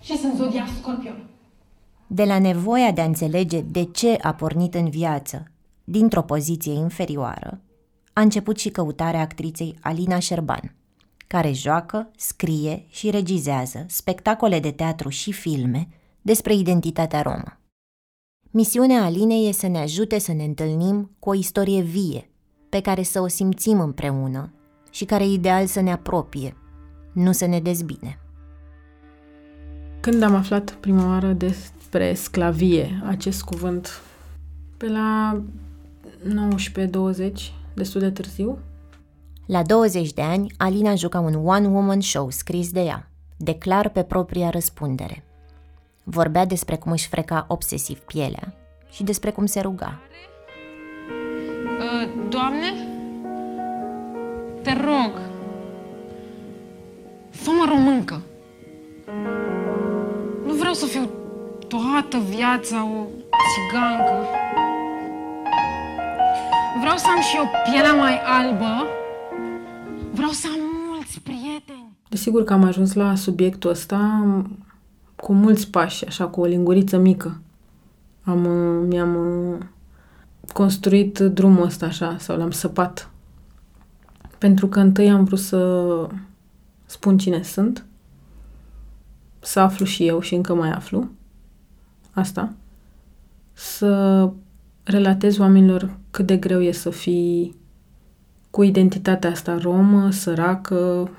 [0.00, 1.26] și sunt zodia Scorpion.
[2.06, 5.50] De la nevoia de a înțelege de ce a pornit în viață,
[5.84, 7.60] dintr-o poziție inferioară,
[8.12, 10.74] a început și căutarea actriței Alina Șerban,
[11.26, 15.88] care joacă, scrie și regizează spectacole de teatru și filme
[16.22, 17.58] despre identitatea romă.
[18.50, 22.30] Misiunea Alinei e să ne ajute să ne întâlnim cu o istorie vie,
[22.68, 24.52] pe care să o simțim împreună
[24.90, 26.56] și care e ideal să ne apropie,
[27.14, 28.18] nu să ne dezbine.
[30.00, 34.02] Când am aflat prima oară despre sclavie, acest cuvânt,
[34.76, 35.40] pe la
[37.30, 37.32] 19-20,
[37.74, 38.58] destul de târziu,
[39.46, 44.50] La 20 de ani, Alina juca un one-woman show scris de ea, declar pe propria
[44.50, 45.24] răspundere.
[46.04, 48.54] Vorbea despre cum își freca obsesiv pielea
[48.90, 50.00] și despre cum se ruga.
[51.78, 52.72] Uh, Doamne,
[54.62, 55.33] te rog,
[57.42, 58.20] fă-mă româncă.
[60.46, 61.08] Nu vreau să fiu
[61.68, 63.06] toată viața o
[63.52, 64.26] țigancă.
[66.80, 68.86] Vreau să am și eu pielea mai albă.
[70.12, 71.96] Vreau să am mulți prieteni.
[72.08, 74.26] Desigur că am ajuns la subiectul ăsta
[75.16, 77.40] cu mulți pași, așa, cu o linguriță mică.
[78.24, 79.58] Am, uh, mi-am uh,
[80.52, 83.10] construit drumul ăsta așa, sau l-am săpat.
[84.38, 85.86] Pentru că întâi am vrut să
[86.84, 87.86] spun cine sunt,
[89.40, 91.10] să aflu și eu și încă mai aflu
[92.12, 92.54] asta,
[93.52, 94.30] să
[94.82, 97.56] relatez oamenilor cât de greu e să fii
[98.50, 101.10] cu identitatea asta romă, săracă,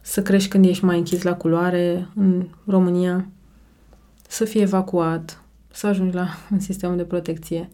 [0.00, 3.28] să crești când ești mai închis la culoare în România,
[4.28, 7.68] să fii evacuat, să ajungi la un sistem de protecție.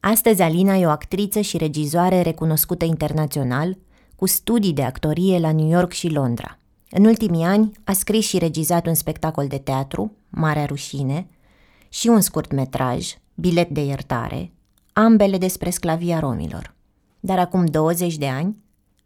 [0.00, 3.78] Astăzi Alina e o actriță și regizoare recunoscută internațional,
[4.22, 6.58] cu studii de actorie la New York și Londra.
[6.90, 11.28] În ultimii ani a scris și regizat un spectacol de teatru, Marea Rușine,
[11.88, 14.52] și un scurt metraj, Bilet de iertare,
[14.92, 16.74] ambele despre sclavia romilor.
[17.20, 18.56] Dar acum 20 de ani,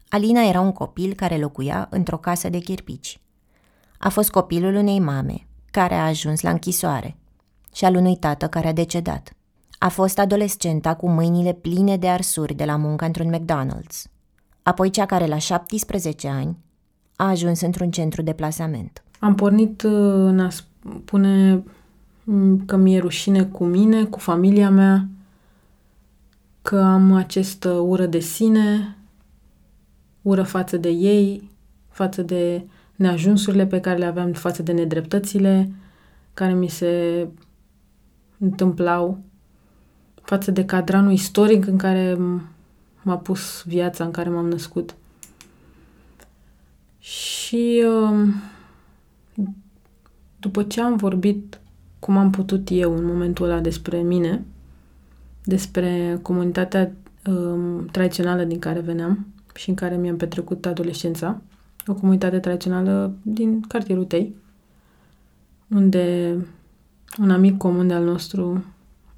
[0.09, 3.21] Alina era un copil care locuia într-o casă de chirpici.
[3.99, 7.17] A fost copilul unei mame, care a ajuns la închisoare,
[7.75, 9.33] și al unui tată care a decedat.
[9.79, 14.16] A fost adolescenta cu mâinile pline de arsuri de la muncă într-un McDonald's.
[14.67, 16.57] Apoi cea care la 17 ani
[17.17, 19.03] a ajuns într-un centru de plasament.
[19.19, 21.63] Am pornit uh, în a spune
[22.25, 25.09] mm, că mi-e rușine cu mine, cu familia mea,
[26.63, 28.97] că am această ură de sine,
[30.23, 31.51] ură față de ei,
[31.89, 35.71] față de neajunsurile pe care le aveam, față de nedreptățile
[36.35, 37.27] care mi se
[38.39, 39.19] întâmplau,
[40.23, 42.19] față de cadranul istoric în care
[43.07, 44.95] m-a pus viața în care m-am născut.
[46.99, 48.35] Și um,
[50.41, 51.61] după ce am vorbit
[51.99, 54.45] cum am putut eu în momentul ăla despre mine,
[55.45, 56.93] despre comunitatea
[57.27, 61.41] um, tradițională din care veneam și în care mi-am petrecut adolescența,
[61.87, 64.35] o comunitate tradițională din cartierul Tei,
[65.69, 66.37] unde
[67.19, 68.65] un amic comun de-al nostru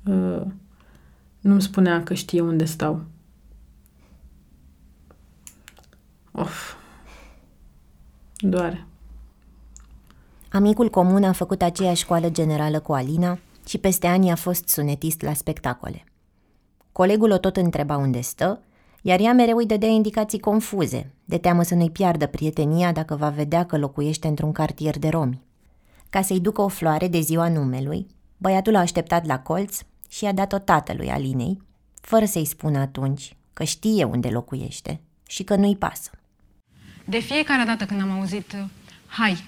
[0.07, 0.43] uh,
[1.41, 3.05] nu-mi spunea că știe unde stau.
[6.41, 6.75] Of,
[8.37, 8.87] doare.
[10.51, 15.23] Amicul comun a făcut aceeași școală generală cu Alina și peste ani a fost sunetist
[15.23, 16.05] la spectacole.
[16.93, 18.63] Colegul o tot întreba unde stă,
[19.03, 23.29] iar ea mereu îi dădea indicații confuze, de teamă să nu-i piardă prietenia dacă va
[23.29, 25.43] vedea că locuiește într-un cartier de romi.
[26.11, 30.33] Ca să-i ducă o floare de ziua numelui, băiatul a așteptat la colț și a
[30.33, 31.63] dat-o tatălui Alinei,
[32.01, 36.11] fără să-i spună atunci că știe unde locuiește și că nu-i pasă.
[37.09, 38.65] De fiecare dată când am auzit, uh,
[39.07, 39.45] hai,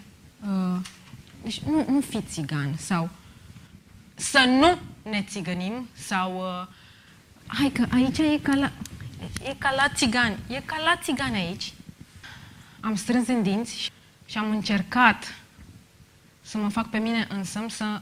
[0.47, 0.81] uh,
[1.43, 3.09] deci nu, nu fi țigan sau
[4.15, 4.79] să nu
[5.11, 6.67] ne țigănim sau uh,
[7.47, 8.73] hai că aici e ca la,
[9.49, 11.73] e ca la țigani, e ca la țigani aici.
[12.81, 13.91] Am strâns în dinți și-
[14.27, 15.25] și am încercat
[16.41, 18.01] să mă fac pe mine însă să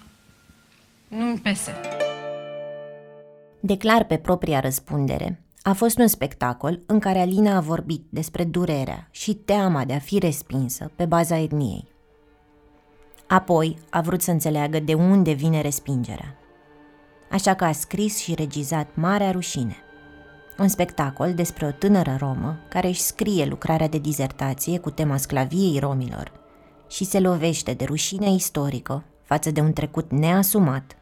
[1.09, 1.75] nu-mi pese.
[3.61, 5.43] Declar pe propria răspundere.
[5.69, 9.99] A fost un spectacol în care Alina a vorbit despre durerea și teama de a
[9.99, 11.89] fi respinsă pe baza etniei.
[13.27, 16.37] Apoi a vrut să înțeleagă de unde vine respingerea.
[17.31, 19.77] Așa că a scris și regizat Marea Rușine,
[20.59, 25.79] un spectacol despre o tânără romă care își scrie lucrarea de dizertație cu tema sclaviei
[25.79, 26.33] romilor
[26.91, 30.97] și se lovește de rușine istorică față de un trecut neasumat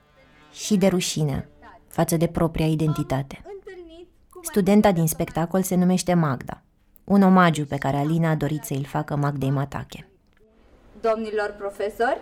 [0.52, 1.48] și de rușine
[1.88, 3.40] față de propria identitate.
[4.48, 6.62] Studenta din spectacol se numește Magda,
[7.04, 10.08] un omagiu pe care Alina a dorit să îl facă Magdei Matache.
[11.00, 12.20] Domnilor profesori,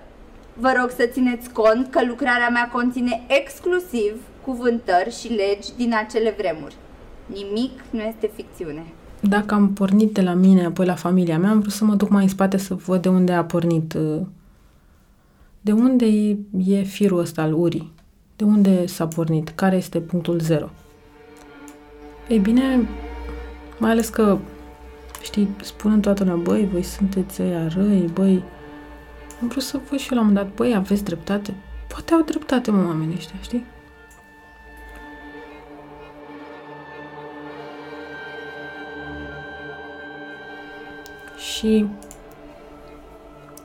[0.54, 6.34] vă rog să țineți cont că lucrarea mea conține exclusiv cuvântări și legi din acele
[6.38, 6.76] vremuri.
[7.26, 8.84] Nimic nu este ficțiune.
[9.20, 12.08] Dacă am pornit de la mine, apoi la familia mea, am vrut să mă duc
[12.08, 14.20] mai în spate să văd de unde a pornit, uh,
[15.60, 17.92] de unde e, e firul ăsta al urii,
[18.36, 20.70] de unde s-a pornit, care este punctul zero.
[22.28, 22.88] Ei bine,
[23.78, 24.38] mai ales că,
[25.22, 28.42] știi, spun toată lumea, băi, voi sunteți ăia răi, băi,
[29.42, 31.54] am vrut să văd și eu la un moment dat, băi, aveți dreptate.
[31.88, 33.64] Poate au dreptate, mă, oamenii ăștia, știi?
[41.36, 41.86] Și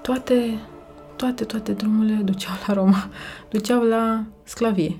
[0.01, 0.60] toate,
[1.16, 3.10] toate, toate drumurile duceau la Roma,
[3.49, 4.99] duceau la sclavie,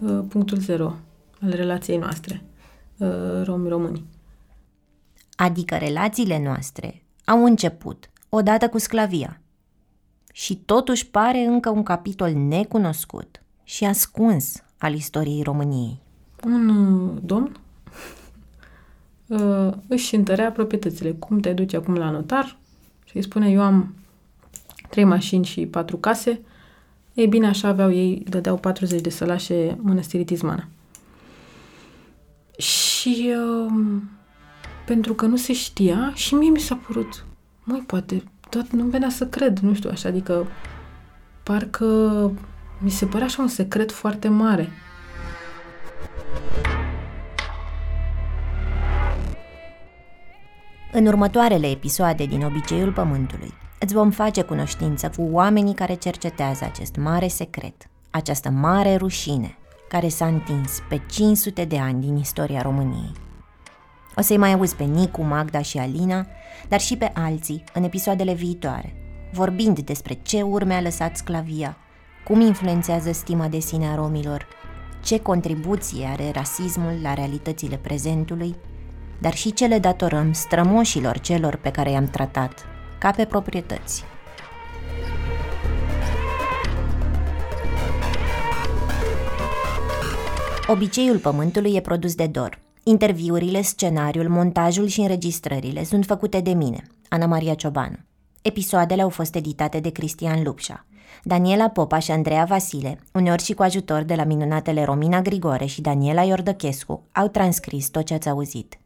[0.00, 0.94] uh, punctul zero
[1.42, 2.42] al relației noastre,
[2.98, 4.04] uh, romi-români.
[5.36, 9.40] Adică relațiile noastre au început odată cu sclavia.
[10.32, 16.00] Și totuși pare încă un capitol necunoscut și ascuns al istoriei României.
[16.44, 17.56] Un uh, domn
[19.26, 21.12] uh, își întărea proprietățile.
[21.12, 22.58] Cum te duci acum la notar
[23.04, 23.94] și îi spune, eu am
[24.90, 26.40] trei mașini și patru case,
[27.14, 30.68] ei bine, așa aveau ei, dădeau 40 de sălașe mănăstirii Tizmana.
[32.58, 33.72] Și uh,
[34.86, 37.24] pentru că nu se știa, și mie mi s-a părut,
[37.64, 40.46] mai poate, tot nu venea să cred, nu știu, așa, adică
[41.42, 41.86] parcă
[42.78, 44.68] mi se părea așa un secret foarte mare.
[50.92, 56.96] În următoarele episoade din Obiceiul Pământului, îți vom face cunoștință cu oamenii care cercetează acest
[56.96, 59.56] mare secret, această mare rușine,
[59.88, 63.12] care s-a întins pe 500 de ani din istoria României.
[64.16, 66.26] O să-i mai auzi pe Nicu, Magda și Alina,
[66.68, 68.94] dar și pe alții în episoadele viitoare,
[69.32, 71.76] vorbind despre ce urme a lăsat sclavia,
[72.24, 74.46] cum influențează stima de sine a romilor,
[75.02, 78.56] ce contribuție are rasismul la realitățile prezentului
[79.18, 82.66] dar și ce le datorăm strămoșilor celor pe care i-am tratat,
[82.98, 84.04] ca pe proprietăți.
[90.70, 92.58] Obiceiul Pământului e produs de Dor.
[92.82, 97.96] Interviurile, scenariul, montajul și înregistrările sunt făcute de mine, Ana Maria Ciobanu.
[98.42, 100.86] Episoadele au fost editate de Cristian Lupșa.
[101.22, 105.80] Daniela Popa și Andreea Vasile, uneori și cu ajutor de la minunatele Romina Grigore și
[105.80, 108.78] Daniela Iordăchescu, au transcris tot ce ați auzit.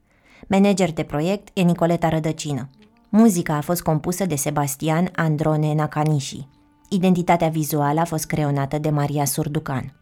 [0.46, 2.68] Manager de proiect e Nicoleta Rădăcină.
[3.08, 6.48] Muzica a fost compusă de Sebastian Androne Nakanishi.
[6.88, 9.96] Identitatea vizuală a fost creionată de Maria Surducan.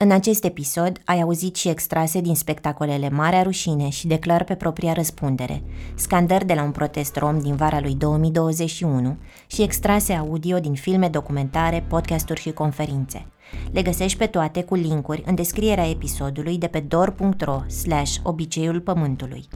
[0.00, 4.92] În acest episod ai auzit și extrase din spectacolele Marea Rușine și Declar pe propria
[4.92, 5.62] răspundere,
[5.94, 11.08] scandări de la un protest rom din vara lui 2021 și extrase audio din filme
[11.08, 13.26] documentare, podcasturi și conferințe.
[13.72, 19.48] Le găsești pe toate cu linkuri în descrierea episodului de pe dor.ro slash obiceiul pământului.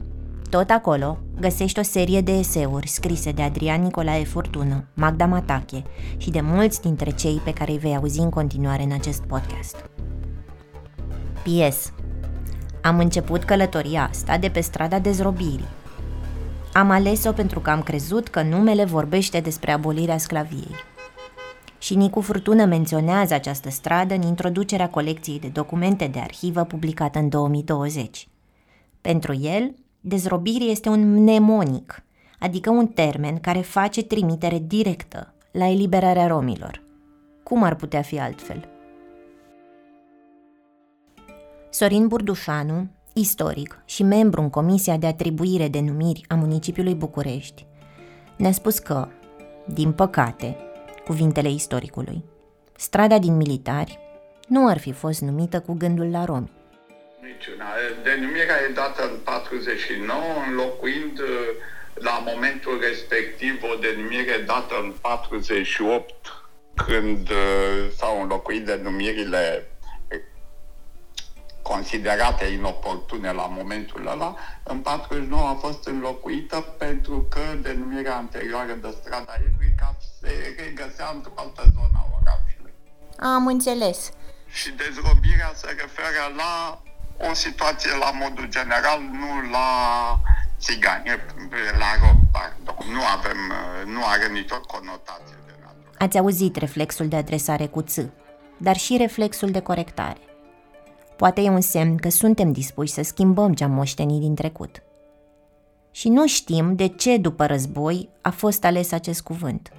[0.49, 5.83] Tot acolo găsești o serie de eseuri scrise de Adrian Nicolae Furtună, Magda Matache
[6.17, 9.75] și de mulți dintre cei pe care îi vei auzi în continuare în acest podcast.
[11.43, 11.93] P.S.
[12.81, 15.67] Am început călătoria asta de pe strada dezrobirii.
[16.73, 20.75] Am ales-o pentru că am crezut că numele vorbește despre abolirea sclaviei.
[21.77, 27.29] Și Nicu Furtună menționează această stradă în introducerea colecției de documente de arhivă publicată în
[27.29, 28.27] 2020.
[29.01, 32.03] Pentru el, dezrobirii este un mnemonic,
[32.39, 36.81] adică un termen care face trimitere directă la eliberarea romilor.
[37.43, 38.72] Cum ar putea fi altfel?
[41.73, 47.65] Sorin Burdușanu, istoric și membru în Comisia de Atribuire de Numiri a municipiului București,
[48.37, 49.07] ne-a spus că,
[49.65, 50.57] din păcate,
[51.05, 52.23] cuvintele istoricului,
[52.75, 53.99] strada din militari
[54.47, 56.51] nu ar fi fost numită cu gândul la romi.
[57.21, 57.65] Niciuna.
[58.03, 60.17] Denumirea e dată în 49,
[60.47, 61.19] înlocuind
[61.93, 66.13] la momentul respectiv o denumire dată în 48,
[66.85, 67.29] când
[67.97, 69.67] s-au înlocuit denumirile
[71.73, 78.95] considerate inoportune la momentul ăla, în 49 a fost înlocuită pentru că denumirea anterioară de
[79.01, 82.73] strada Ebrica se regăsea într-o altă zonă a orașului.
[83.35, 84.11] Am înțeles.
[84.57, 86.81] Și dezrobirea se referă la
[87.29, 89.67] o situație la modul general, nu la
[90.59, 91.07] țigani,
[91.83, 92.91] la rob, pardon.
[92.95, 93.39] Nu avem,
[93.85, 95.95] nu are nicio conotație de natură.
[95.97, 97.97] Ați auzit reflexul de adresare cu ț,
[98.57, 100.32] dar și reflexul de corectare.
[101.17, 104.83] Poate e un semn că suntem dispuși să schimbăm ce am moștenit din trecut.
[105.91, 109.71] Și nu știm de ce după război a fost ales acest cuvânt.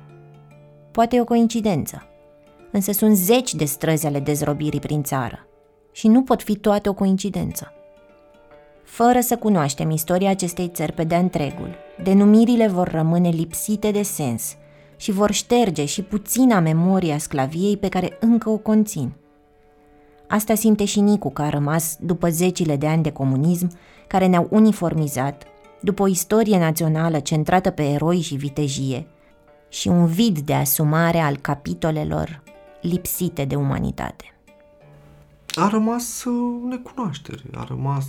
[0.90, 2.02] Poate e o coincidență,
[2.72, 5.46] însă sunt zeci de străzi ale dezrobirii prin țară
[5.92, 7.72] și nu pot fi toate o coincidență.
[8.84, 14.56] Fără să cunoaștem istoria acestei țări pe de întregul, denumirile vor rămâne lipsite de sens
[14.96, 19.12] și vor șterge și puțina memoria sclaviei pe care încă o conțin.
[20.28, 23.70] Asta simte și Nicu că a rămas după zecile de ani de comunism
[24.06, 25.42] care ne-au uniformizat,
[25.80, 29.06] după o istorie națională centrată pe eroi și vitejie
[29.68, 32.42] și un vid de asumare al capitolelor
[32.80, 34.34] lipsite de umanitate.
[35.54, 38.06] A rămas uh, necunoaștere, a rămas,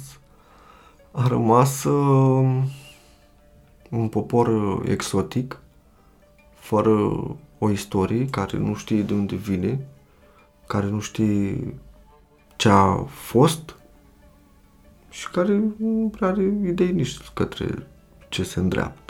[1.11, 2.63] a rămas uh,
[3.89, 5.59] un popor uh, exotic,
[6.53, 6.91] fără
[7.57, 9.87] o istorie, care nu știe de unde vine,
[10.67, 11.73] care nu știe
[12.55, 13.75] ce a fost
[15.09, 17.87] și care nu prea are idei nici către
[18.29, 19.04] ce se îndreaptă.